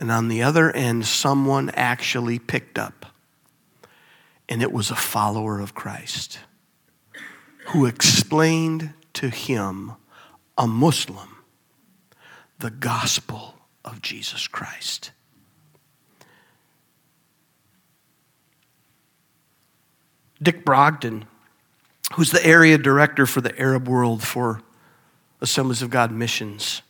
And 0.00 0.10
on 0.10 0.28
the 0.28 0.42
other 0.42 0.70
end, 0.70 1.04
someone 1.04 1.70
actually 1.74 2.38
picked 2.38 2.78
up. 2.78 3.06
And 4.48 4.62
it 4.62 4.72
was 4.72 4.90
a 4.90 4.96
follower 4.96 5.60
of 5.60 5.74
Christ 5.74 6.40
who 7.66 7.86
explained 7.86 8.94
to 9.12 9.28
him, 9.28 9.92
a 10.56 10.66
Muslim, 10.66 11.36
the 12.58 12.70
gospel 12.70 13.54
of 13.84 14.00
Jesus 14.02 14.48
Christ. 14.48 15.12
Dick 20.42 20.64
Brogden, 20.64 21.24
who's 22.14 22.30
the 22.30 22.44
area 22.44 22.78
director 22.78 23.26
for 23.26 23.42
the 23.42 23.56
Arab 23.60 23.86
world 23.86 24.22
for 24.22 24.62
Assemblies 25.42 25.82
of 25.82 25.90
God 25.90 26.10
missions, 26.10 26.82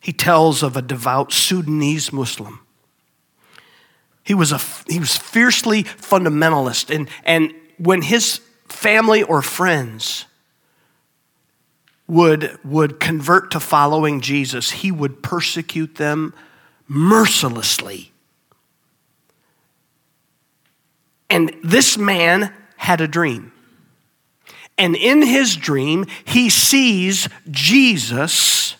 he 0.00 0.12
tells 0.12 0.62
of 0.62 0.76
a 0.76 0.82
devout 0.82 1.32
Sudanese 1.32 2.12
Muslim. 2.12 2.60
He 4.24 4.34
was, 4.34 4.52
a, 4.52 4.60
he 4.88 4.98
was 4.98 5.16
fiercely 5.16 5.84
fundamentalist, 5.84 6.94
and, 6.94 7.08
and 7.24 7.52
when 7.78 8.02
his 8.02 8.40
family 8.68 9.22
or 9.22 9.42
friends 9.42 10.26
would, 12.06 12.58
would 12.64 12.98
convert 12.98 13.50
to 13.52 13.60
following 13.60 14.20
Jesus, 14.20 14.70
he 14.70 14.90
would 14.90 15.22
persecute 15.22 15.94
them 15.96 16.34
mercilessly. 16.88 18.12
And 21.28 21.54
this 21.62 21.96
man 21.96 22.52
had 22.76 23.00
a 23.00 23.06
dream. 23.06 23.52
And 24.76 24.96
in 24.96 25.22
his 25.22 25.54
dream, 25.56 26.06
he 26.24 26.50
sees 26.50 27.28
Jesus, 27.50 28.74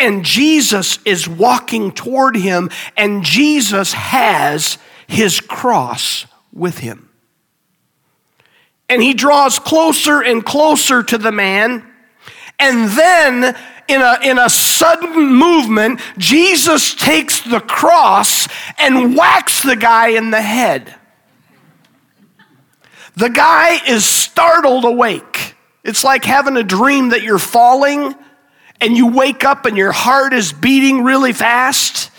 and 0.00 0.24
Jesus 0.24 0.98
is 1.04 1.28
walking 1.28 1.92
toward 1.92 2.34
him, 2.34 2.70
and 2.96 3.22
Jesus 3.22 3.92
has 3.92 4.78
his 5.06 5.40
cross 5.40 6.26
with 6.52 6.78
him. 6.78 7.10
And 8.88 9.02
he 9.02 9.14
draws 9.14 9.58
closer 9.58 10.20
and 10.20 10.44
closer 10.44 11.02
to 11.02 11.18
the 11.18 11.30
man. 11.30 11.86
And 12.58 12.90
then, 12.90 13.56
in 13.86 14.00
a, 14.00 14.18
in 14.24 14.38
a 14.38 14.50
sudden 14.50 15.34
movement, 15.34 16.00
Jesus 16.18 16.94
takes 16.94 17.40
the 17.40 17.60
cross 17.60 18.48
and 18.78 19.16
whacks 19.16 19.62
the 19.62 19.76
guy 19.76 20.08
in 20.08 20.30
the 20.30 20.42
head. 20.42 20.94
The 23.16 23.30
guy 23.30 23.84
is 23.86 24.04
startled 24.04 24.84
awake. 24.84 25.54
It's 25.84 26.04
like 26.04 26.24
having 26.24 26.56
a 26.56 26.62
dream 26.62 27.10
that 27.10 27.22
you're 27.22 27.38
falling 27.38 28.14
and 28.80 28.96
you 28.96 29.08
wake 29.08 29.44
up 29.44 29.66
and 29.66 29.76
your 29.76 29.92
heart 29.92 30.32
is 30.32 30.52
beating 30.52 31.02
really 31.04 31.32
fast. 31.32 32.10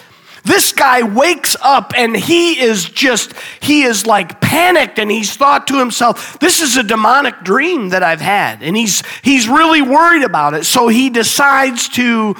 This 0.44 0.72
guy 0.72 1.04
wakes 1.04 1.56
up 1.62 1.94
and 1.96 2.16
he 2.16 2.60
is 2.60 2.86
just, 2.86 3.34
he 3.62 3.84
is 3.84 4.08
like 4.08 4.42
panicked 4.42 4.98
and 4.98 5.12
he's 5.12 5.36
thought 5.36 5.68
to 5.68 5.78
himself, 5.78 6.40
this 6.40 6.62
is 6.62 6.78
a 6.78 6.84
demonic 6.84 7.44
dream 7.44 7.90
that 7.90 8.02
I've 8.02 8.22
had. 8.22 8.64
And 8.64 8.76
he's, 8.76 9.04
he's 9.22 9.48
really 9.48 9.82
worried 9.82 10.24
about 10.24 10.54
it. 10.56 10.66
So 10.66 10.88
he 10.88 11.10
decides 11.10 11.90
to, 11.90 12.36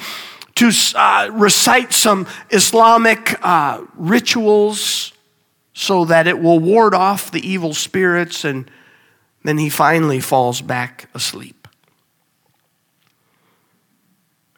to 0.56 0.70
uh, 0.96 1.30
recite 1.32 1.92
some 1.92 2.26
Islamic 2.50 3.38
uh, 3.44 3.84
rituals 3.94 5.12
so 5.72 6.04
that 6.04 6.26
it 6.26 6.40
will 6.40 6.58
ward 6.58 6.94
off 6.94 7.30
the 7.30 7.46
evil 7.48 7.72
spirits. 7.72 8.44
And 8.44 8.68
then 9.44 9.58
he 9.58 9.68
finally 9.68 10.20
falls 10.20 10.60
back 10.60 11.08
asleep. 11.14 11.61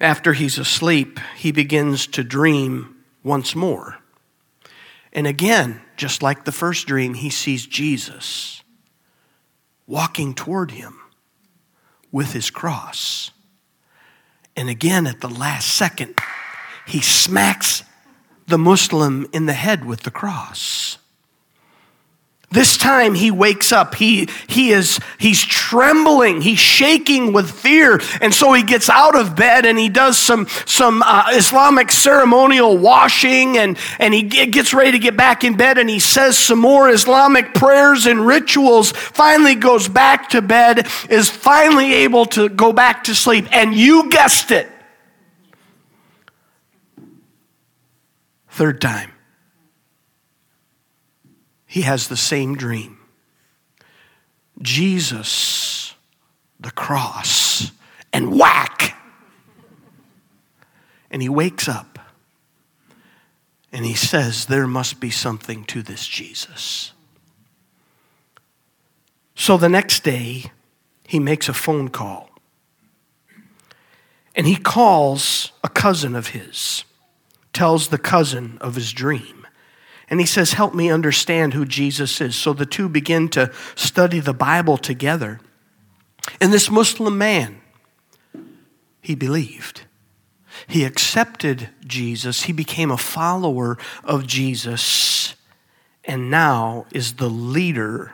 After 0.04 0.34
he's 0.34 0.58
asleep, 0.58 1.18
he 1.34 1.50
begins 1.50 2.06
to 2.08 2.22
dream 2.22 2.94
once 3.22 3.56
more. 3.56 3.96
And 5.14 5.26
again, 5.26 5.80
just 5.96 6.22
like 6.22 6.44
the 6.44 6.52
first 6.52 6.86
dream, 6.86 7.14
he 7.14 7.30
sees 7.30 7.66
Jesus 7.66 8.62
walking 9.86 10.34
toward 10.34 10.72
him 10.72 11.00
with 12.12 12.34
his 12.34 12.50
cross. 12.50 13.30
And 14.54 14.68
again, 14.68 15.06
at 15.06 15.22
the 15.22 15.28
last 15.30 15.74
second, 15.74 16.18
he 16.86 17.00
smacks 17.00 17.82
the 18.46 18.58
Muslim 18.58 19.26
in 19.32 19.46
the 19.46 19.54
head 19.54 19.86
with 19.86 20.02
the 20.02 20.10
cross. 20.10 20.98
This 22.50 22.76
time 22.76 23.14
he 23.14 23.32
wakes 23.32 23.72
up. 23.72 23.96
He, 23.96 24.28
he 24.46 24.70
is, 24.70 25.00
he's 25.18 25.42
trembling. 25.44 26.40
He's 26.40 26.58
shaking 26.58 27.32
with 27.32 27.50
fear. 27.50 28.00
And 28.20 28.32
so 28.32 28.52
he 28.52 28.62
gets 28.62 28.88
out 28.88 29.16
of 29.16 29.34
bed 29.34 29.66
and 29.66 29.76
he 29.76 29.88
does 29.88 30.16
some, 30.18 30.46
some 30.64 31.02
uh, 31.02 31.30
Islamic 31.30 31.90
ceremonial 31.90 32.78
washing 32.78 33.58
and, 33.58 33.76
and 33.98 34.14
he 34.14 34.22
gets 34.22 34.72
ready 34.72 34.92
to 34.92 34.98
get 35.00 35.16
back 35.16 35.42
in 35.42 35.56
bed 35.56 35.78
and 35.78 35.90
he 35.90 35.98
says 35.98 36.38
some 36.38 36.60
more 36.60 36.88
Islamic 36.88 37.54
prayers 37.54 38.06
and 38.06 38.24
rituals. 38.24 38.92
Finally 38.92 39.56
goes 39.56 39.88
back 39.88 40.28
to 40.28 40.40
bed, 40.40 40.86
is 41.10 41.28
finally 41.28 41.92
able 41.92 42.26
to 42.26 42.48
go 42.48 42.72
back 42.72 43.04
to 43.04 43.14
sleep. 43.14 43.48
And 43.50 43.74
you 43.74 44.08
guessed 44.10 44.52
it. 44.52 44.70
Third 48.48 48.80
time 48.80 49.13
he 51.74 51.80
has 51.80 52.06
the 52.06 52.16
same 52.16 52.54
dream. 52.54 52.96
Jesus, 54.62 55.96
the 56.60 56.70
cross, 56.70 57.72
and 58.12 58.38
whack. 58.38 58.96
And 61.10 61.20
he 61.20 61.28
wakes 61.28 61.68
up 61.68 61.98
and 63.72 63.84
he 63.84 63.94
says, 63.94 64.46
There 64.46 64.68
must 64.68 65.00
be 65.00 65.10
something 65.10 65.64
to 65.64 65.82
this 65.82 66.06
Jesus. 66.06 66.92
So 69.34 69.56
the 69.56 69.68
next 69.68 70.04
day, 70.04 70.52
he 71.08 71.18
makes 71.18 71.48
a 71.48 71.52
phone 71.52 71.88
call. 71.88 72.30
And 74.36 74.46
he 74.46 74.54
calls 74.54 75.50
a 75.64 75.68
cousin 75.68 76.14
of 76.14 76.28
his, 76.28 76.84
tells 77.52 77.88
the 77.88 77.98
cousin 77.98 78.58
of 78.60 78.76
his 78.76 78.92
dream. 78.92 79.44
And 80.08 80.20
he 80.20 80.26
says, 80.26 80.52
Help 80.52 80.74
me 80.74 80.90
understand 80.90 81.54
who 81.54 81.64
Jesus 81.64 82.20
is. 82.20 82.36
So 82.36 82.52
the 82.52 82.66
two 82.66 82.88
begin 82.88 83.28
to 83.30 83.52
study 83.74 84.20
the 84.20 84.34
Bible 84.34 84.76
together. 84.76 85.40
And 86.40 86.52
this 86.52 86.70
Muslim 86.70 87.18
man, 87.18 87.60
he 89.00 89.14
believed. 89.14 89.82
He 90.66 90.84
accepted 90.84 91.70
Jesus. 91.86 92.42
He 92.42 92.52
became 92.52 92.90
a 92.90 92.96
follower 92.96 93.76
of 94.02 94.26
Jesus 94.26 95.34
and 96.04 96.30
now 96.30 96.86
is 96.90 97.14
the 97.14 97.30
leader 97.30 98.12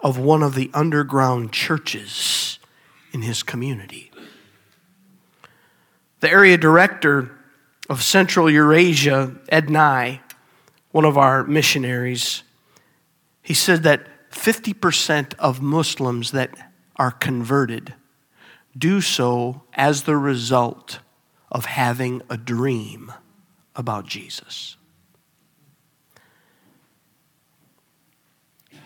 of 0.00 0.18
one 0.18 0.42
of 0.42 0.54
the 0.54 0.70
underground 0.72 1.52
churches 1.52 2.58
in 3.12 3.22
his 3.22 3.42
community. 3.42 4.10
The 6.20 6.30
area 6.30 6.56
director 6.56 7.36
of 7.88 8.02
Central 8.02 8.50
Eurasia, 8.50 9.34
Ed 9.48 9.70
Nye, 9.70 10.20
one 10.90 11.04
of 11.04 11.18
our 11.18 11.44
missionaries, 11.44 12.42
he 13.42 13.54
said 13.54 13.82
that 13.82 14.06
50% 14.30 15.34
of 15.38 15.60
Muslims 15.60 16.32
that 16.32 16.50
are 16.96 17.10
converted 17.10 17.94
do 18.76 19.00
so 19.00 19.62
as 19.74 20.02
the 20.02 20.16
result 20.16 21.00
of 21.50 21.64
having 21.64 22.22
a 22.28 22.36
dream 22.36 23.12
about 23.74 24.06
Jesus. 24.06 24.76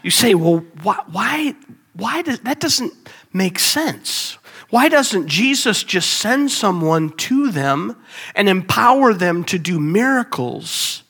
You 0.02 0.10
say, 0.10 0.34
well, 0.34 0.64
why, 0.82 1.00
why, 1.10 1.54
why 1.94 2.22
does 2.22 2.40
that 2.40 2.60
doesn't 2.60 2.92
make 3.32 3.58
sense? 3.58 4.38
Why 4.70 4.88
doesn't 4.88 5.28
Jesus 5.28 5.84
just 5.84 6.10
send 6.14 6.50
someone 6.50 7.10
to 7.18 7.50
them 7.50 7.96
and 8.34 8.48
empower 8.48 9.12
them 9.12 9.44
to 9.44 9.58
do 9.58 9.78
miracles 9.78 11.01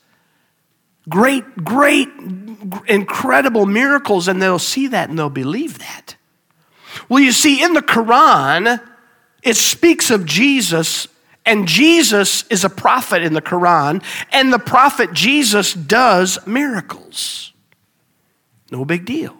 Great, 1.09 1.63
great, 1.63 2.09
incredible 2.87 3.65
miracles, 3.65 4.27
and 4.27 4.41
they'll 4.41 4.59
see 4.59 4.87
that 4.87 5.09
and 5.09 5.19
they'll 5.19 5.29
believe 5.29 5.79
that. 5.79 6.15
Well, 7.09 7.21
you 7.21 7.31
see, 7.31 7.61
in 7.61 7.73
the 7.73 7.81
Quran, 7.81 8.81
it 9.41 9.57
speaks 9.57 10.09
of 10.09 10.25
Jesus, 10.25 11.07
and 11.45 11.67
Jesus 11.67 12.45
is 12.49 12.63
a 12.63 12.69
prophet 12.69 13.21
in 13.21 13.33
the 13.33 13.41
Quran, 13.41 14.01
and 14.31 14.53
the 14.53 14.59
prophet 14.59 15.11
Jesus 15.11 15.73
does 15.73 16.39
miracles. 16.47 17.51
No 18.71 18.85
big 18.85 19.05
deal. 19.05 19.35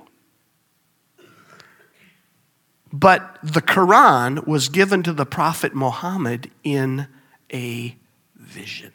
But 2.92 3.40
the 3.42 3.62
Quran 3.62 4.46
was 4.46 4.70
given 4.70 5.02
to 5.04 5.14
the 5.14 5.26
prophet 5.26 5.74
Muhammad 5.74 6.52
in 6.64 7.08
a 7.52 7.96
vision. 8.36 8.94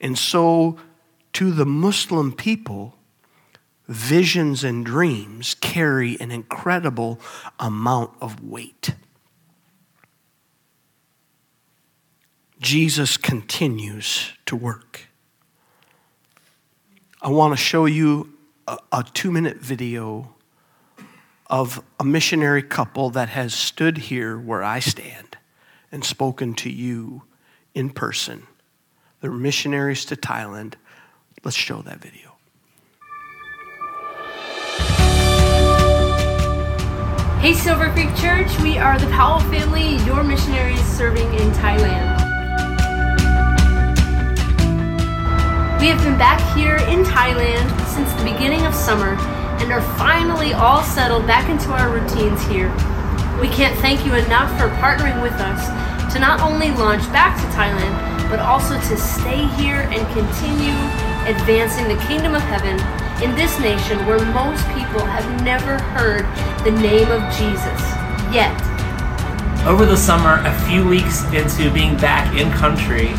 And 0.00 0.18
so 0.18 0.78
to 1.34 1.50
the 1.50 1.66
Muslim 1.66 2.32
people, 2.32 2.94
visions 3.88 4.64
and 4.64 4.84
dreams 4.84 5.54
carry 5.54 6.18
an 6.20 6.30
incredible 6.30 7.18
amount 7.58 8.12
of 8.20 8.42
weight. 8.42 8.94
Jesus 12.60 13.16
continues 13.16 14.32
to 14.46 14.54
work. 14.54 15.08
I 17.20 17.28
want 17.28 17.52
to 17.52 17.56
show 17.56 17.86
you 17.86 18.32
a, 18.68 18.78
a 18.92 19.04
two 19.12 19.30
minute 19.30 19.58
video 19.58 20.34
of 21.48 21.82
a 22.00 22.04
missionary 22.04 22.62
couple 22.62 23.10
that 23.10 23.28
has 23.28 23.52
stood 23.52 23.98
here 23.98 24.38
where 24.38 24.62
I 24.62 24.78
stand 24.78 25.36
and 25.90 26.04
spoken 26.04 26.54
to 26.54 26.70
you 26.70 27.24
in 27.74 27.90
person. 27.90 28.46
They're 29.20 29.30
missionaries 29.30 30.04
to 30.06 30.16
Thailand 30.16 30.74
Let's 31.44 31.56
show 31.56 31.82
that 31.82 31.98
video. 31.98 32.30
Hey, 37.40 37.52
Silver 37.54 37.90
Creek 37.90 38.14
Church, 38.14 38.46
we 38.60 38.78
are 38.78 38.96
the 38.96 39.08
Powell 39.08 39.40
family, 39.50 39.96
your 40.06 40.22
missionaries 40.22 40.80
serving 40.84 41.26
in 41.34 41.50
Thailand. 41.50 42.20
We 45.80 45.88
have 45.88 46.00
been 46.04 46.16
back 46.16 46.38
here 46.56 46.76
in 46.76 47.02
Thailand 47.02 47.68
since 47.88 48.12
the 48.12 48.22
beginning 48.22 48.64
of 48.64 48.72
summer 48.72 49.16
and 49.58 49.72
are 49.72 49.82
finally 49.98 50.52
all 50.52 50.84
settled 50.84 51.26
back 51.26 51.50
into 51.50 51.72
our 51.72 51.90
routines 51.90 52.40
here. 52.46 52.70
We 53.40 53.48
can't 53.48 53.76
thank 53.80 54.06
you 54.06 54.14
enough 54.14 54.48
for 54.56 54.68
partnering 54.78 55.20
with 55.20 55.32
us 55.32 55.66
to 56.14 56.20
not 56.20 56.40
only 56.40 56.70
launch 56.70 57.02
back 57.10 57.36
to 57.40 57.46
Thailand, 57.56 58.30
but 58.30 58.38
also 58.38 58.78
to 58.78 58.96
stay 58.96 59.48
here 59.60 59.88
and 59.90 60.06
continue 60.14 61.11
advancing 61.28 61.88
the 61.88 61.96
kingdom 62.06 62.34
of 62.34 62.42
heaven 62.42 62.78
in 63.22 63.34
this 63.36 63.58
nation 63.60 63.98
where 64.06 64.18
most 64.34 64.66
people 64.74 65.04
have 65.06 65.26
never 65.44 65.78
heard 65.94 66.26
the 66.64 66.72
name 66.72 67.10
of 67.10 67.22
Jesus 67.34 67.80
yet. 68.34 68.52
Over 69.66 69.86
the 69.86 69.96
summer, 69.96 70.42
a 70.44 70.54
few 70.66 70.86
weeks 70.86 71.22
into 71.32 71.72
being 71.72 71.96
back 71.96 72.34
in 72.34 72.50
country, 72.50 73.14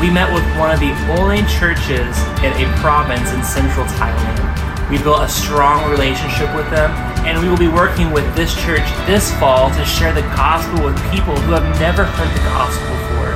we 0.00 0.10
met 0.12 0.28
with 0.32 0.44
one 0.60 0.70
of 0.70 0.80
the 0.80 0.92
only 1.16 1.40
churches 1.48 2.12
in 2.44 2.52
a 2.56 2.68
province 2.80 3.32
in 3.32 3.42
central 3.42 3.86
Thailand. 3.96 4.90
We 4.90 4.98
built 4.98 5.22
a 5.22 5.28
strong 5.28 5.90
relationship 5.90 6.54
with 6.54 6.68
them, 6.68 6.90
and 7.24 7.40
we 7.40 7.48
will 7.48 7.56
be 7.56 7.68
working 7.68 8.10
with 8.10 8.24
this 8.34 8.52
church 8.64 8.84
this 9.06 9.32
fall 9.40 9.70
to 9.70 9.84
share 9.84 10.12
the 10.12 10.26
gospel 10.36 10.84
with 10.84 10.96
people 11.12 11.36
who 11.36 11.52
have 11.52 11.64
never 11.80 12.04
heard 12.04 12.28
the 12.36 12.44
gospel 12.44 12.88
before. 13.00 13.32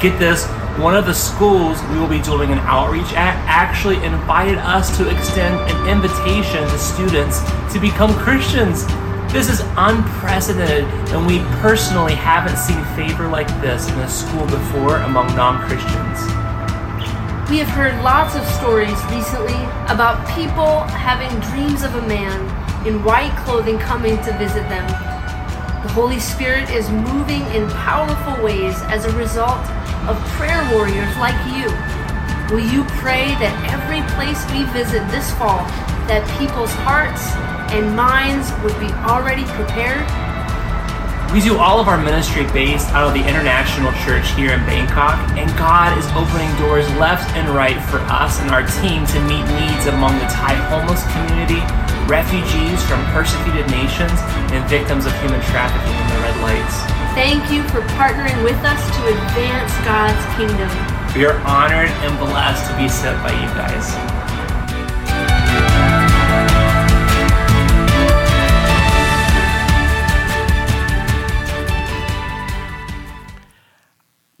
Get 0.00 0.18
this, 0.18 0.46
one 0.78 0.96
of 0.96 1.04
the 1.04 1.12
schools 1.12 1.82
we 1.90 1.98
will 1.98 2.08
be 2.08 2.20
doing 2.22 2.50
an 2.50 2.58
outreach 2.60 3.12
at 3.12 3.36
actually 3.46 3.96
invited 4.04 4.56
us 4.58 4.96
to 4.96 5.08
extend 5.08 5.54
an 5.70 5.88
invitation 5.88 6.62
to 6.64 6.78
students 6.78 7.40
to 7.72 7.78
become 7.78 8.14
Christians. 8.14 8.86
This 9.30 9.50
is 9.50 9.60
unprecedented, 9.76 10.84
and 11.12 11.26
we 11.26 11.40
personally 11.60 12.14
haven't 12.14 12.56
seen 12.56 12.82
favor 12.96 13.28
like 13.28 13.48
this 13.60 13.88
in 13.90 13.98
a 14.00 14.08
school 14.08 14.46
before 14.46 14.96
among 14.98 15.26
non 15.36 15.60
Christians. 15.68 16.20
We 17.50 17.58
have 17.58 17.68
heard 17.68 18.02
lots 18.02 18.34
of 18.34 18.44
stories 18.56 18.96
recently 19.12 19.60
about 19.92 20.26
people 20.34 20.84
having 20.96 21.28
dreams 21.50 21.82
of 21.82 21.94
a 21.96 22.06
man 22.08 22.40
in 22.86 23.04
white 23.04 23.36
clothing 23.44 23.78
coming 23.78 24.16
to 24.22 24.38
visit 24.38 24.66
them. 24.70 25.11
The 25.82 25.88
Holy 25.88 26.20
Spirit 26.20 26.70
is 26.70 26.88
moving 26.90 27.42
in 27.58 27.68
powerful 27.70 28.38
ways 28.44 28.78
as 28.86 29.04
a 29.04 29.10
result 29.18 29.58
of 30.06 30.14
prayer 30.38 30.62
warriors 30.70 31.10
like 31.18 31.34
you. 31.50 31.66
Will 32.54 32.62
you 32.62 32.86
pray 33.02 33.34
that 33.42 33.50
every 33.66 33.98
place 34.14 34.38
we 34.54 34.62
visit 34.70 35.02
this 35.10 35.34
fall, 35.34 35.66
that 36.06 36.22
people's 36.38 36.70
hearts 36.86 37.34
and 37.74 37.98
minds 37.98 38.54
would 38.62 38.78
be 38.78 38.94
already 39.10 39.42
prepared? 39.58 40.06
We 41.34 41.42
do 41.42 41.58
all 41.58 41.82
of 41.82 41.90
our 41.90 41.98
ministry 41.98 42.46
based 42.54 42.86
out 42.94 43.10
of 43.10 43.14
the 43.18 43.26
International 43.26 43.90
Church 44.06 44.30
here 44.38 44.54
in 44.54 44.62
Bangkok, 44.62 45.18
and 45.34 45.50
God 45.58 45.98
is 45.98 46.06
opening 46.14 46.54
doors 46.62 46.86
left 46.94 47.26
and 47.34 47.50
right 47.50 47.82
for 47.90 47.98
us 48.06 48.38
and 48.38 48.54
our 48.54 48.62
team 48.78 49.02
to 49.10 49.18
meet 49.26 49.42
needs 49.58 49.90
among 49.90 50.14
the 50.22 50.30
Thai 50.30 50.54
homeless 50.70 51.02
community, 51.10 51.58
refugees 52.08 52.82
from 52.84 53.04
persecuted 53.12 53.68
nations, 53.70 54.18
and 54.52 54.68
victims 54.68 55.06
of 55.06 55.12
human 55.20 55.40
trafficking 55.48 55.96
in 55.96 56.06
the 56.08 56.18
red 56.22 56.36
lights. 56.42 56.76
Thank 57.14 57.50
you 57.50 57.62
for 57.68 57.80
partnering 57.98 58.42
with 58.42 58.58
us 58.64 58.80
to 58.96 59.00
advance 59.08 59.72
God's 59.84 60.24
kingdom. 60.36 60.70
We 61.14 61.26
are 61.26 61.38
honored 61.46 61.90
and 62.04 62.18
blessed 62.18 62.70
to 62.70 62.76
be 62.76 62.88
set 62.88 63.16
by 63.22 63.32
you 63.32 63.48
guys. 63.54 63.92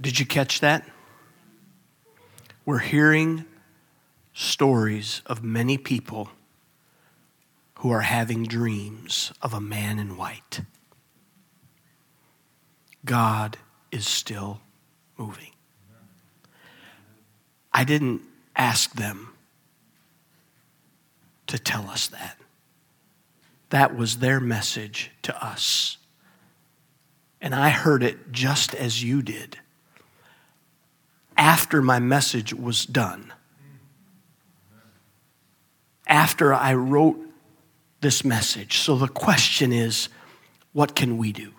Did 0.00 0.18
you 0.18 0.26
catch 0.26 0.60
that? 0.60 0.88
We're 2.66 2.78
hearing 2.78 3.44
stories 4.34 5.22
of 5.26 5.44
many 5.44 5.78
people 5.78 6.30
who 7.82 7.90
are 7.90 8.02
having 8.02 8.44
dreams 8.44 9.32
of 9.42 9.52
a 9.52 9.60
man 9.60 9.98
in 9.98 10.16
white. 10.16 10.60
God 13.04 13.56
is 13.90 14.06
still 14.06 14.60
moving. 15.18 15.50
I 17.72 17.82
didn't 17.82 18.22
ask 18.54 18.94
them 18.94 19.34
to 21.48 21.58
tell 21.58 21.90
us 21.90 22.06
that. 22.06 22.38
That 23.70 23.96
was 23.96 24.18
their 24.18 24.38
message 24.38 25.10
to 25.22 25.44
us. 25.44 25.96
And 27.40 27.52
I 27.52 27.70
heard 27.70 28.04
it 28.04 28.30
just 28.30 28.76
as 28.76 29.02
you 29.02 29.22
did 29.22 29.58
after 31.36 31.82
my 31.82 31.98
message 31.98 32.54
was 32.54 32.86
done. 32.86 33.32
After 36.06 36.54
I 36.54 36.74
wrote 36.74 37.18
this 38.02 38.24
message. 38.24 38.78
So 38.78 38.96
the 38.96 39.08
question 39.08 39.72
is 39.72 40.08
what 40.72 40.94
can 40.94 41.16
we 41.16 41.32
do? 41.32 41.52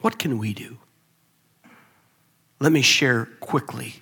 What 0.00 0.18
can 0.18 0.38
we 0.38 0.54
do? 0.54 0.78
Let 2.58 2.72
me 2.72 2.82
share 2.82 3.26
quickly 3.40 3.96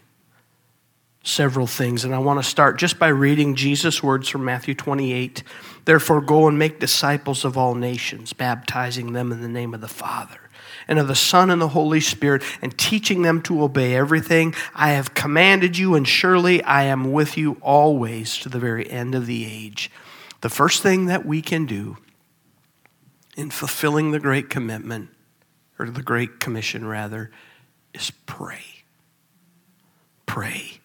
several 1.23 1.67
things, 1.67 2.05
and 2.05 2.15
I 2.15 2.19
want 2.19 2.43
to 2.43 2.49
start 2.49 2.79
just 2.79 2.99
by 2.99 3.09
reading 3.09 3.55
Jesus' 3.55 4.03
words 4.03 4.29
from 4.29 4.45
Matthew 4.45 4.75
28. 4.75 5.43
Therefore, 5.85 6.21
go 6.21 6.49
and 6.49 6.59
make 6.59 6.81
disciples 6.81 7.45
of 7.45 7.59
all 7.59 7.75
nations, 7.75 8.33
baptizing 8.33 9.13
them 9.13 9.33
in 9.33 9.43
the 9.43 9.49
name 9.49 9.75
of 9.75 9.81
the 9.81 9.89
Father 9.89 10.39
and 10.89 10.99
of 10.99 11.09
the 11.09 11.15
Son 11.15 11.51
and 11.51 11.61
the 11.61 11.69
Holy 11.69 12.01
Spirit, 12.01 12.43
and 12.61 12.77
teaching 12.77 13.23
them 13.23 13.41
to 13.43 13.63
obey 13.63 13.95
everything 13.95 14.55
I 14.75 14.91
have 14.91 15.15
commanded 15.15 15.79
you, 15.79 15.95
and 15.95 16.07
surely 16.09 16.63
I 16.65 16.85
am 16.85 17.13
with 17.13 17.37
you 17.37 17.59
always 17.61 18.37
to 18.39 18.49
the 18.49 18.59
very 18.59 18.91
end 18.91 19.15
of 19.15 19.27
the 19.27 19.47
age. 19.47 19.91
The 20.41 20.49
first 20.49 20.83
thing 20.83 21.07
that 21.07 21.27
we 21.27 21.43
can 21.43 21.67
do 21.67 21.99
in 23.37 23.51
fulfilling 23.51 24.11
the 24.11 24.21
Great 24.21 24.51
Commitment, 24.51 25.11
or 25.79 25.89
the 25.91 26.03
Great 26.03 26.41
Commission 26.41 26.87
rather, 26.87 27.31
is 27.95 28.11
pray. 28.27 28.65
Pray. 30.27 30.81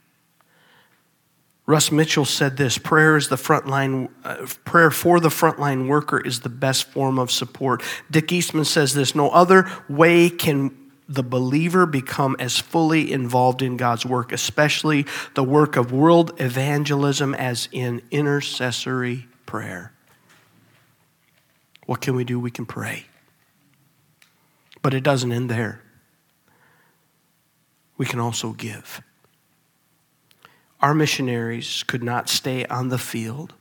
Russ 1.67 1.91
Mitchell 1.91 2.25
said 2.25 2.57
this 2.57 2.77
prayer 2.77 3.17
is 3.17 3.29
the 3.29 3.37
frontline 3.37 4.09
uh, 4.23 4.45
prayer 4.65 4.91
for 4.91 5.19
the 5.19 5.29
frontline 5.29 5.87
worker 5.87 6.19
is 6.19 6.41
the 6.41 6.49
best 6.49 6.85
form 6.85 7.17
of 7.17 7.31
support. 7.31 7.81
Dick 8.11 8.31
Eastman 8.31 8.65
says 8.65 8.93
this 8.93 9.15
no 9.15 9.29
other 9.29 9.67
way 9.89 10.29
can 10.29 10.77
the 11.07 11.23
believer 11.23 11.85
become 11.85 12.35
as 12.39 12.59
fully 12.59 13.11
involved 13.11 13.61
in 13.61 13.77
God's 13.77 14.05
work, 14.05 14.31
especially 14.31 15.05
the 15.33 15.43
work 15.43 15.75
of 15.75 15.91
world 15.91 16.39
evangelism 16.39 17.33
as 17.33 17.67
in 17.71 18.01
intercessory 18.11 19.27
prayer. 19.55 19.93
What 21.85 22.01
can 22.01 22.13
we 22.13 22.25
do? 22.25 22.37
We 22.37 22.51
can 22.51 22.65
pray. 22.65 23.05
But 24.81 24.93
it 24.93 25.01
doesn't 25.01 25.31
end 25.31 25.49
there. 25.49 25.81
We 27.97 28.05
can 28.05 28.19
also 28.19 28.51
give. 28.51 29.01
Our 30.81 30.93
missionaries 30.93 31.83
could 31.83 32.03
not 32.03 32.27
stay 32.27 32.65
on 32.65 32.89
the 32.89 32.97
field 32.97 33.53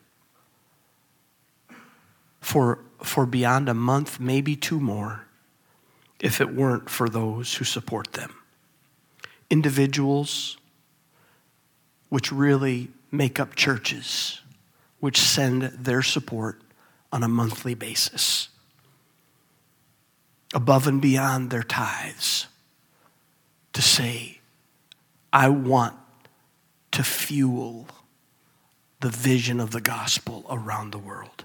for, 2.41 2.81
for 3.01 3.25
beyond 3.25 3.69
a 3.69 3.75
month, 3.75 4.19
maybe 4.19 4.57
two 4.57 4.81
more, 4.81 5.27
if 6.19 6.41
it 6.41 6.53
weren't 6.53 6.91
for 6.91 7.09
those 7.09 7.55
who 7.55 7.65
support 7.65 8.15
them. 8.15 8.35
Individuals, 9.49 10.57
which 12.09 12.33
really 12.33 12.89
make 13.13 13.39
up 13.39 13.55
churches, 13.55 14.41
which 15.05 15.21
send 15.21 15.65
their 15.65 16.01
support 16.01 16.63
on 17.13 17.23
a 17.23 17.29
monthly 17.29 17.75
basis, 17.75 18.49
above 20.55 20.87
and 20.87 21.03
beyond 21.03 21.51
their 21.51 21.63
tithes, 21.63 22.47
to 23.75 23.83
say, 23.83 24.41
I 25.31 25.51
want 25.51 25.95
to 26.93 27.05
fuel 27.05 27.87
the 29.01 29.11
vision 29.11 29.61
of 29.61 29.73
the 29.73 29.81
gospel 29.83 30.47
around 30.49 30.93
the 30.93 30.99
world. 30.99 31.45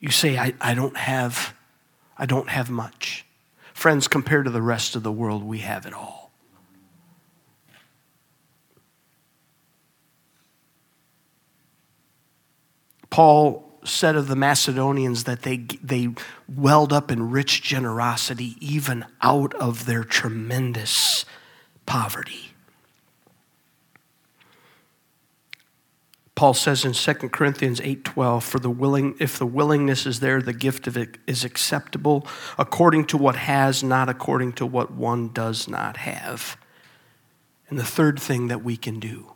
You 0.00 0.10
say, 0.10 0.36
I, 0.38 0.54
I 0.60 0.74
don't 0.74 0.96
have, 0.96 1.54
I 2.18 2.26
don't 2.26 2.48
have 2.48 2.68
much. 2.68 3.24
Friends, 3.74 4.08
compared 4.08 4.46
to 4.46 4.50
the 4.50 4.60
rest 4.60 4.96
of 4.96 5.04
the 5.04 5.12
world, 5.12 5.44
we 5.44 5.58
have 5.58 5.86
it 5.86 5.94
all. 5.94 6.19
Paul 13.10 13.66
said 13.84 14.16
of 14.16 14.28
the 14.28 14.36
Macedonians 14.36 15.24
that 15.24 15.42
they, 15.42 15.58
they 15.82 16.08
welled 16.48 16.92
up 16.92 17.10
in 17.10 17.30
rich 17.30 17.62
generosity 17.62 18.56
even 18.60 19.04
out 19.22 19.54
of 19.54 19.86
their 19.86 20.04
tremendous 20.04 21.24
poverty. 21.86 22.50
Paul 26.40 26.54
says 26.54 26.86
in 26.86 26.94
2 26.94 27.28
Corinthians 27.28 27.80
8:12 27.80 28.42
for 28.42 28.58
the 28.58 28.70
willing 28.70 29.14
if 29.18 29.38
the 29.38 29.44
willingness 29.44 30.06
is 30.06 30.20
there 30.20 30.40
the 30.40 30.54
gift 30.54 30.86
of 30.86 30.96
it 30.96 31.18
is 31.26 31.44
acceptable 31.44 32.26
according 32.56 33.04
to 33.08 33.18
what 33.18 33.36
has 33.36 33.82
not 33.82 34.08
according 34.08 34.54
to 34.54 34.64
what 34.64 34.90
one 34.90 35.28
does 35.34 35.68
not 35.68 35.98
have. 35.98 36.56
And 37.68 37.78
the 37.78 37.84
third 37.84 38.18
thing 38.18 38.46
that 38.46 38.64
we 38.64 38.78
can 38.78 38.98
do 38.98 39.32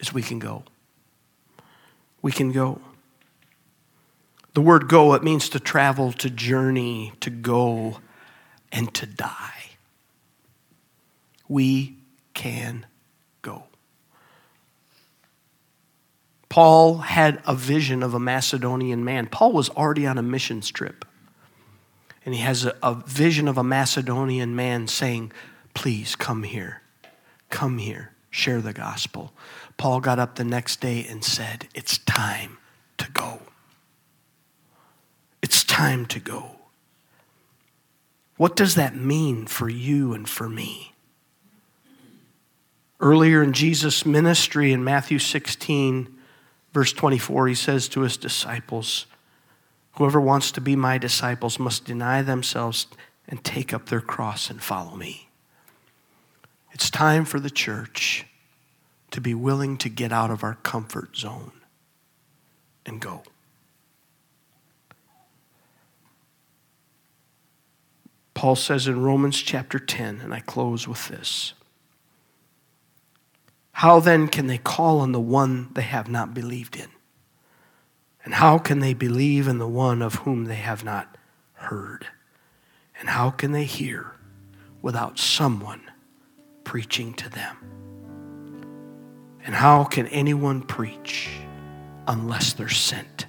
is 0.00 0.12
we 0.12 0.20
can 0.20 0.38
go. 0.38 0.64
We 2.20 2.30
can 2.30 2.52
go. 2.52 2.82
The 4.58 4.62
word 4.62 4.88
go 4.88 5.14
it 5.14 5.22
means 5.22 5.48
to 5.50 5.60
travel, 5.60 6.10
to 6.14 6.28
journey, 6.28 7.12
to 7.20 7.30
go 7.30 7.98
and 8.72 8.92
to 8.94 9.06
die. 9.06 9.68
We 11.46 11.98
can 12.34 12.84
go. 13.40 13.66
Paul 16.48 16.96
had 16.96 17.40
a 17.46 17.54
vision 17.54 18.02
of 18.02 18.14
a 18.14 18.18
Macedonian 18.18 19.04
man. 19.04 19.28
Paul 19.28 19.52
was 19.52 19.70
already 19.70 20.08
on 20.08 20.18
a 20.18 20.22
missions 20.22 20.72
trip. 20.72 21.04
And 22.26 22.34
he 22.34 22.40
has 22.40 22.64
a, 22.64 22.74
a, 22.82 22.96
vision 22.96 23.46
of 23.46 23.58
a 23.58 23.62
Macedonian 23.62 24.56
man 24.56 24.88
saying, 24.88 25.30
Please 25.74 26.16
come 26.16 26.42
here. 26.42 26.82
Come 27.48 27.78
here. 27.78 28.10
Share 28.28 28.60
the 28.60 28.72
gospel. 28.72 29.32
Paul 29.76 30.00
got 30.00 30.18
up 30.18 30.34
the 30.34 30.42
next 30.42 30.80
day 30.80 31.06
and 31.08 31.24
said, 31.24 31.68
It's 31.76 31.98
time 31.98 32.58
to 32.96 33.08
go. 33.12 33.42
It's 35.48 35.64
time 35.64 36.04
to 36.08 36.20
go. 36.20 36.56
What 38.36 38.54
does 38.54 38.74
that 38.74 38.94
mean 38.94 39.46
for 39.46 39.70
you 39.70 40.12
and 40.12 40.28
for 40.28 40.46
me? 40.46 40.92
Earlier 43.00 43.42
in 43.42 43.54
Jesus' 43.54 44.04
ministry 44.04 44.74
in 44.74 44.84
Matthew 44.84 45.18
16, 45.18 46.18
Verse 46.74 46.92
24, 46.92 47.48
he 47.48 47.54
says 47.54 47.88
to 47.88 48.02
his 48.02 48.18
disciples, 48.18 49.06
Whoever 49.92 50.20
wants 50.20 50.52
to 50.52 50.60
be 50.60 50.76
my 50.76 50.98
disciples 50.98 51.58
must 51.58 51.86
deny 51.86 52.20
themselves 52.20 52.86
and 53.26 53.42
take 53.42 53.72
up 53.72 53.86
their 53.86 54.02
cross 54.02 54.50
and 54.50 54.62
follow 54.62 54.94
me. 54.94 55.30
It's 56.72 56.90
time 56.90 57.24
for 57.24 57.40
the 57.40 57.48
church 57.48 58.26
to 59.12 59.20
be 59.22 59.32
willing 59.32 59.78
to 59.78 59.88
get 59.88 60.12
out 60.12 60.30
of 60.30 60.44
our 60.44 60.56
comfort 60.56 61.16
zone 61.16 61.52
and 62.84 63.00
go. 63.00 63.22
Paul 68.38 68.54
says 68.54 68.86
in 68.86 69.02
Romans 69.02 69.42
chapter 69.42 69.80
10, 69.80 70.20
and 70.20 70.32
I 70.32 70.38
close 70.38 70.86
with 70.86 71.08
this 71.08 71.54
How 73.72 73.98
then 73.98 74.28
can 74.28 74.46
they 74.46 74.58
call 74.58 75.00
on 75.00 75.10
the 75.10 75.18
one 75.18 75.70
they 75.72 75.82
have 75.82 76.08
not 76.08 76.34
believed 76.34 76.76
in? 76.76 76.86
And 78.24 78.34
how 78.34 78.58
can 78.58 78.78
they 78.78 78.94
believe 78.94 79.48
in 79.48 79.58
the 79.58 79.66
one 79.66 80.02
of 80.02 80.14
whom 80.14 80.44
they 80.44 80.54
have 80.54 80.84
not 80.84 81.18
heard? 81.54 82.06
And 83.00 83.08
how 83.08 83.30
can 83.30 83.50
they 83.50 83.64
hear 83.64 84.12
without 84.82 85.18
someone 85.18 85.90
preaching 86.62 87.14
to 87.14 87.28
them? 87.28 87.56
And 89.44 89.56
how 89.56 89.82
can 89.82 90.06
anyone 90.06 90.62
preach 90.62 91.28
unless 92.06 92.52
they're 92.52 92.68
sent? 92.68 93.26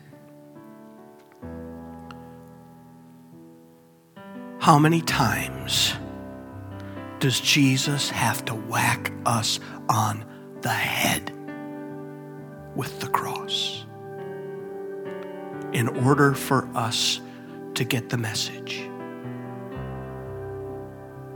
How 4.60 4.78
many 4.78 5.02
times 5.02 5.94
does 7.20 7.40
Jesus 7.40 8.10
have 8.10 8.44
to 8.46 8.54
whack 8.54 9.14
us 9.26 9.62
on 9.88 10.26
the 10.60 10.68
head 10.68 11.32
with 12.76 13.00
the 13.00 13.08
cross 13.08 13.86
in 15.72 15.88
order 16.06 16.34
for 16.34 16.68
us 16.76 17.22
to 17.76 17.86
get 17.86 18.10
the 18.10 18.18
message? 18.18 18.82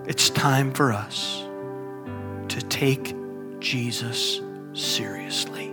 It's 0.06 0.30
time 0.30 0.74
for 0.74 0.92
us 0.92 1.46
to 2.50 2.62
take 2.68 3.16
Jesus 3.60 4.42
seriously. 4.74 5.70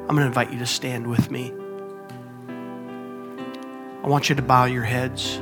I'm 0.00 0.16
going 0.16 0.20
to 0.20 0.26
invite 0.26 0.50
you 0.50 0.58
to 0.60 0.66
stand 0.66 1.06
with 1.06 1.30
me. 1.30 1.52
I 4.04 4.06
want 4.06 4.28
you 4.28 4.34
to 4.34 4.42
bow 4.42 4.66
your 4.66 4.82
heads. 4.82 5.38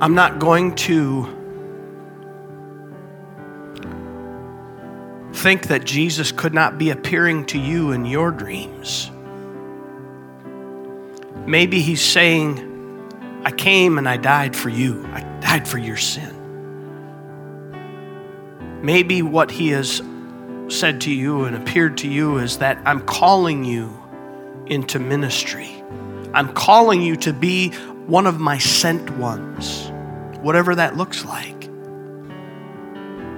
I'm 0.00 0.14
not 0.14 0.38
going 0.38 0.76
to 0.76 1.24
think 5.32 5.66
that 5.66 5.82
Jesus 5.84 6.30
could 6.30 6.54
not 6.54 6.78
be 6.78 6.90
appearing 6.90 7.46
to 7.46 7.58
you 7.58 7.90
in 7.90 8.04
your 8.04 8.30
dreams. 8.30 9.10
Maybe 11.44 11.80
he's 11.80 12.02
saying, 12.02 12.70
I 13.44 13.50
came 13.50 13.98
and 13.98 14.08
I 14.08 14.16
died 14.16 14.54
for 14.54 14.68
you, 14.68 15.04
I 15.06 15.22
died 15.40 15.66
for 15.66 15.78
your 15.78 15.96
sin. 15.96 16.30
Maybe 18.80 19.22
what 19.22 19.50
he 19.50 19.70
has 19.70 20.00
said 20.68 21.02
to 21.02 21.12
you 21.12 21.44
and 21.44 21.56
appeared 21.56 21.98
to 21.98 22.08
you 22.08 22.38
is 22.38 22.58
that 22.58 22.78
I'm 22.84 23.00
calling 23.00 23.64
you 23.64 23.96
into 24.66 24.98
ministry. 24.98 25.82
I'm 26.32 26.52
calling 26.52 27.02
you 27.02 27.16
to 27.16 27.32
be 27.32 27.70
one 28.06 28.26
of 28.26 28.40
my 28.40 28.58
sent 28.58 29.10
ones, 29.18 29.90
whatever 30.40 30.74
that 30.74 30.96
looks 30.96 31.24
like. 31.24 31.70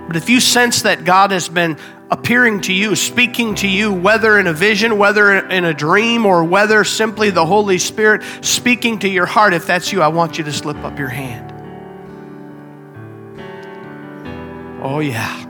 But 0.07 0.17
if 0.17 0.29
you 0.31 0.41
sense 0.41 0.83
that 0.83 1.05
God 1.05 1.33
has 1.33 1.49
been 1.49 1.77
appearing 2.11 2.61
to 2.63 2.73
you, 2.73 2.95
speaking 2.95 3.57
to 3.57 3.69
you, 3.69 3.93
whether 3.93 4.39
in 4.39 4.47
a 4.47 4.53
vision, 4.53 4.99
whether 4.99 5.35
in 5.35 5.65
a 5.65 5.75
dream, 5.75 6.25
or 6.25 6.45
whether 6.45 6.85
simply 6.85 7.31
the 7.31 7.45
Holy 7.45 7.79
Spirit 7.79 8.23
speaking 8.41 9.01
to 9.01 9.09
your 9.09 9.27
heart, 9.27 9.53
if 9.53 9.67
that's 9.67 9.93
you, 9.93 10.03
I 10.03 10.09
want 10.09 10.39
you 10.39 10.45
to 10.45 10.53
slip 10.53 10.77
up 10.79 10.99
your 10.99 11.09
hand. 11.09 11.53
Oh, 14.83 15.01
yeah. 15.01 15.46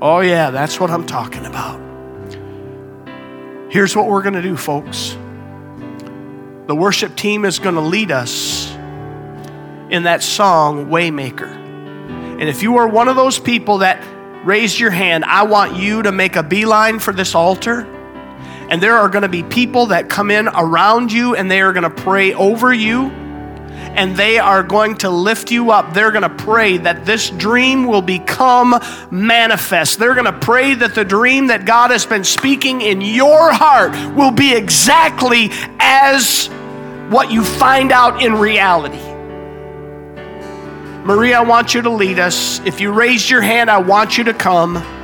Oh, 0.00 0.20
yeah, 0.20 0.50
that's 0.50 0.78
what 0.78 0.90
I'm 0.90 1.06
talking 1.06 1.46
about. 1.46 1.80
Here's 3.70 3.96
what 3.96 4.06
we're 4.06 4.22
going 4.22 4.34
to 4.34 4.42
do, 4.42 4.56
folks. 4.56 5.16
The 6.66 6.74
worship 6.74 7.16
team 7.16 7.44
is 7.46 7.58
going 7.58 7.76
to 7.76 7.80
lead 7.80 8.10
us 8.10 8.70
in 9.88 10.02
that 10.02 10.22
song, 10.22 10.86
Waymaker. 10.86 11.48
And 11.48 12.42
if 12.42 12.62
you 12.62 12.76
are 12.76 12.86
one 12.86 13.08
of 13.08 13.16
those 13.16 13.38
people 13.38 13.78
that 13.78 14.04
raised 14.44 14.78
your 14.78 14.90
hand, 14.90 15.24
I 15.24 15.44
want 15.44 15.76
you 15.76 16.02
to 16.02 16.12
make 16.12 16.36
a 16.36 16.42
beeline 16.42 16.98
for 16.98 17.14
this 17.14 17.34
altar. 17.34 17.80
And 18.68 18.82
there 18.82 18.96
are 18.96 19.08
going 19.08 19.22
to 19.22 19.28
be 19.28 19.44
people 19.44 19.86
that 19.86 20.10
come 20.10 20.30
in 20.30 20.48
around 20.48 21.10
you 21.10 21.34
and 21.34 21.50
they 21.50 21.62
are 21.62 21.72
going 21.72 21.84
to 21.84 22.02
pray 22.02 22.34
over 22.34 22.72
you 22.72 23.10
and 23.96 24.16
they 24.16 24.38
are 24.38 24.62
going 24.62 24.96
to 24.98 25.10
lift 25.10 25.50
you 25.50 25.70
up. 25.70 25.94
They're 25.94 26.12
going 26.12 26.22
to 26.22 26.44
pray 26.44 26.76
that 26.78 27.04
this 27.04 27.30
dream 27.30 27.86
will 27.86 28.02
become 28.02 28.78
manifest. 29.10 29.98
They're 29.98 30.14
going 30.14 30.26
to 30.26 30.38
pray 30.38 30.74
that 30.74 30.94
the 30.94 31.04
dream 31.04 31.48
that 31.48 31.64
God 31.64 31.90
has 31.90 32.06
been 32.06 32.24
speaking 32.24 32.82
in 32.82 33.00
your 33.00 33.52
heart 33.52 33.92
will 34.14 34.30
be 34.30 34.54
exactly 34.54 35.50
as 35.80 36.46
what 37.08 37.30
you 37.30 37.44
find 37.44 37.92
out 37.92 38.22
in 38.22 38.34
reality. 38.34 39.02
Maria, 41.04 41.38
I 41.38 41.42
want 41.42 41.72
you 41.72 41.82
to 41.82 41.90
lead 41.90 42.18
us. 42.18 42.60
If 42.66 42.80
you 42.80 42.92
raised 42.92 43.30
your 43.30 43.40
hand, 43.40 43.70
I 43.70 43.78
want 43.78 44.18
you 44.18 44.24
to 44.24 44.34
come. 44.34 44.95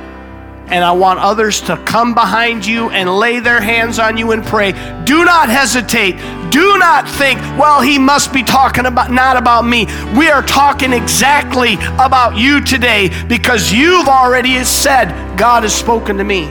And 0.67 0.83
I 0.83 0.91
want 0.91 1.19
others 1.19 1.61
to 1.61 1.77
come 1.85 2.13
behind 2.13 2.65
you 2.65 2.89
and 2.89 3.09
lay 3.09 3.39
their 3.39 3.61
hands 3.61 3.99
on 3.99 4.17
you 4.17 4.31
and 4.31 4.43
pray. 4.43 4.71
Do 5.03 5.25
not 5.25 5.49
hesitate. 5.49 6.13
Do 6.51 6.77
not 6.77 7.07
think, 7.07 7.39
well, 7.59 7.81
he 7.81 7.99
must 7.99 8.33
be 8.33 8.43
talking 8.43 8.85
about 8.85 9.11
not 9.11 9.37
about 9.37 9.63
me. 9.65 9.85
We 10.17 10.29
are 10.29 10.41
talking 10.41 10.93
exactly 10.93 11.75
about 11.99 12.37
you 12.37 12.61
today 12.61 13.09
because 13.27 13.71
you've 13.71 14.07
already 14.07 14.63
said, 14.63 15.37
God 15.37 15.63
has 15.63 15.75
spoken 15.75 16.17
to 16.17 16.23
me. 16.23 16.49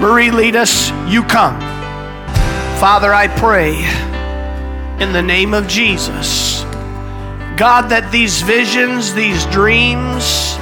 Marie, 0.00 0.30
lead 0.30 0.56
us. 0.56 0.90
You 1.08 1.22
come. 1.22 1.58
Father, 2.78 3.14
I 3.14 3.28
pray 3.28 3.76
in 5.02 5.12
the 5.12 5.22
name 5.22 5.54
of 5.54 5.68
Jesus 5.68 6.62
God, 7.56 7.90
that 7.90 8.10
these 8.10 8.40
visions, 8.42 9.14
these 9.14 9.44
dreams, 9.46 10.56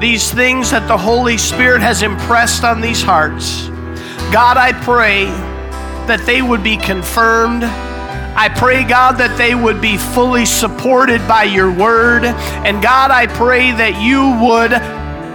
these 0.00 0.30
things 0.30 0.70
that 0.70 0.86
the 0.88 0.96
Holy 0.96 1.38
Spirit 1.38 1.80
has 1.80 2.02
impressed 2.02 2.64
on 2.64 2.80
these 2.80 3.02
hearts, 3.02 3.68
God, 4.32 4.56
I 4.56 4.72
pray 4.82 5.26
that 6.06 6.24
they 6.26 6.42
would 6.42 6.62
be 6.62 6.76
confirmed. 6.76 7.64
I 7.64 8.48
pray, 8.48 8.84
God, 8.84 9.12
that 9.12 9.38
they 9.38 9.54
would 9.54 9.80
be 9.80 9.96
fully 9.96 10.44
supported 10.44 11.26
by 11.26 11.44
your 11.44 11.72
word. 11.72 12.24
And 12.24 12.82
God, 12.82 13.10
I 13.10 13.26
pray 13.26 13.72
that 13.72 14.00
you 14.02 14.36
would 14.44 14.72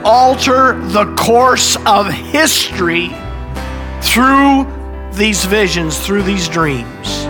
alter 0.05 0.79
the 0.89 1.15
course 1.15 1.77
of 1.85 2.11
history 2.11 3.09
through 4.01 4.67
these 5.13 5.45
visions, 5.45 5.99
through 5.99 6.23
these 6.23 6.47
dreams. 6.47 7.20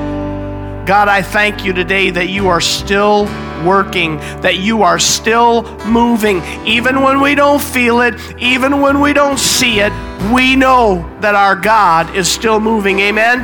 God, 0.92 1.08
I 1.08 1.22
thank 1.22 1.64
you 1.64 1.72
today 1.72 2.10
that 2.10 2.28
you 2.28 2.50
are 2.50 2.60
still 2.60 3.24
working, 3.66 4.18
that 4.42 4.58
you 4.58 4.84
are 4.84 5.00
still 5.00 5.64
moving. 5.86 6.42
Even 6.68 7.02
when 7.02 7.22
we 7.22 7.34
don't 7.34 7.62
feel 7.62 8.02
it, 8.02 8.16
even 8.38 8.82
when 8.82 9.00
we 9.00 9.14
don't 9.14 9.40
see 9.40 9.80
it, 9.80 9.94
we 10.34 10.58
know 10.58 11.10
that 11.22 11.34
our 11.34 11.56
God 11.56 12.14
is 12.14 12.30
still 12.30 12.60
moving. 12.60 13.00
Amen? 13.00 13.40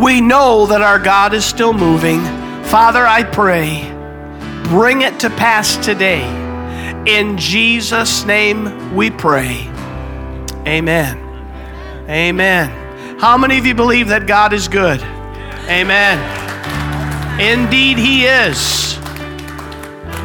We 0.00 0.22
know 0.22 0.64
that 0.64 0.80
our 0.80 0.98
God 0.98 1.34
is 1.34 1.44
still 1.44 1.74
moving. 1.74 2.22
Father, 2.64 3.06
I 3.06 3.24
pray, 3.24 3.82
bring 4.70 5.02
it 5.02 5.20
to 5.20 5.28
pass 5.28 5.76
today. 5.84 6.24
In 7.06 7.36
Jesus' 7.36 8.24
name 8.24 8.96
we 8.96 9.10
pray. 9.10 9.68
Amen. 10.66 11.18
Amen. 12.08 13.18
How 13.18 13.36
many 13.36 13.58
of 13.58 13.66
you 13.66 13.74
believe 13.74 14.08
that 14.08 14.26
God 14.26 14.54
is 14.54 14.66
good? 14.66 15.04
Amen. 15.68 16.18
Indeed, 17.40 17.98
He 17.98 18.26
is. 18.26 18.98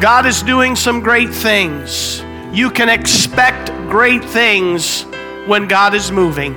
God 0.00 0.26
is 0.26 0.42
doing 0.42 0.76
some 0.76 1.00
great 1.00 1.30
things. 1.30 2.22
You 2.52 2.70
can 2.70 2.88
expect 2.88 3.68
great 3.90 4.24
things 4.24 5.02
when 5.46 5.66
God 5.66 5.94
is 5.94 6.12
moving. 6.12 6.54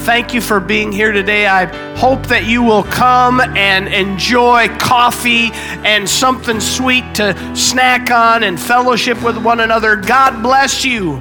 Thank 0.00 0.34
you 0.34 0.40
for 0.40 0.60
being 0.60 0.92
here 0.92 1.12
today. 1.12 1.46
I 1.46 1.66
hope 1.96 2.26
that 2.28 2.44
you 2.44 2.62
will 2.62 2.84
come 2.84 3.40
and 3.40 3.86
enjoy 3.88 4.68
coffee 4.78 5.50
and 5.84 6.08
something 6.08 6.58
sweet 6.58 7.14
to 7.16 7.54
snack 7.54 8.10
on 8.10 8.42
and 8.42 8.58
fellowship 8.58 9.22
with 9.22 9.36
one 9.36 9.60
another. 9.60 9.96
God 9.96 10.42
bless 10.42 10.84
you 10.84 11.16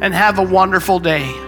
and 0.00 0.12
have 0.12 0.38
a 0.38 0.42
wonderful 0.42 0.98
day. 0.98 1.43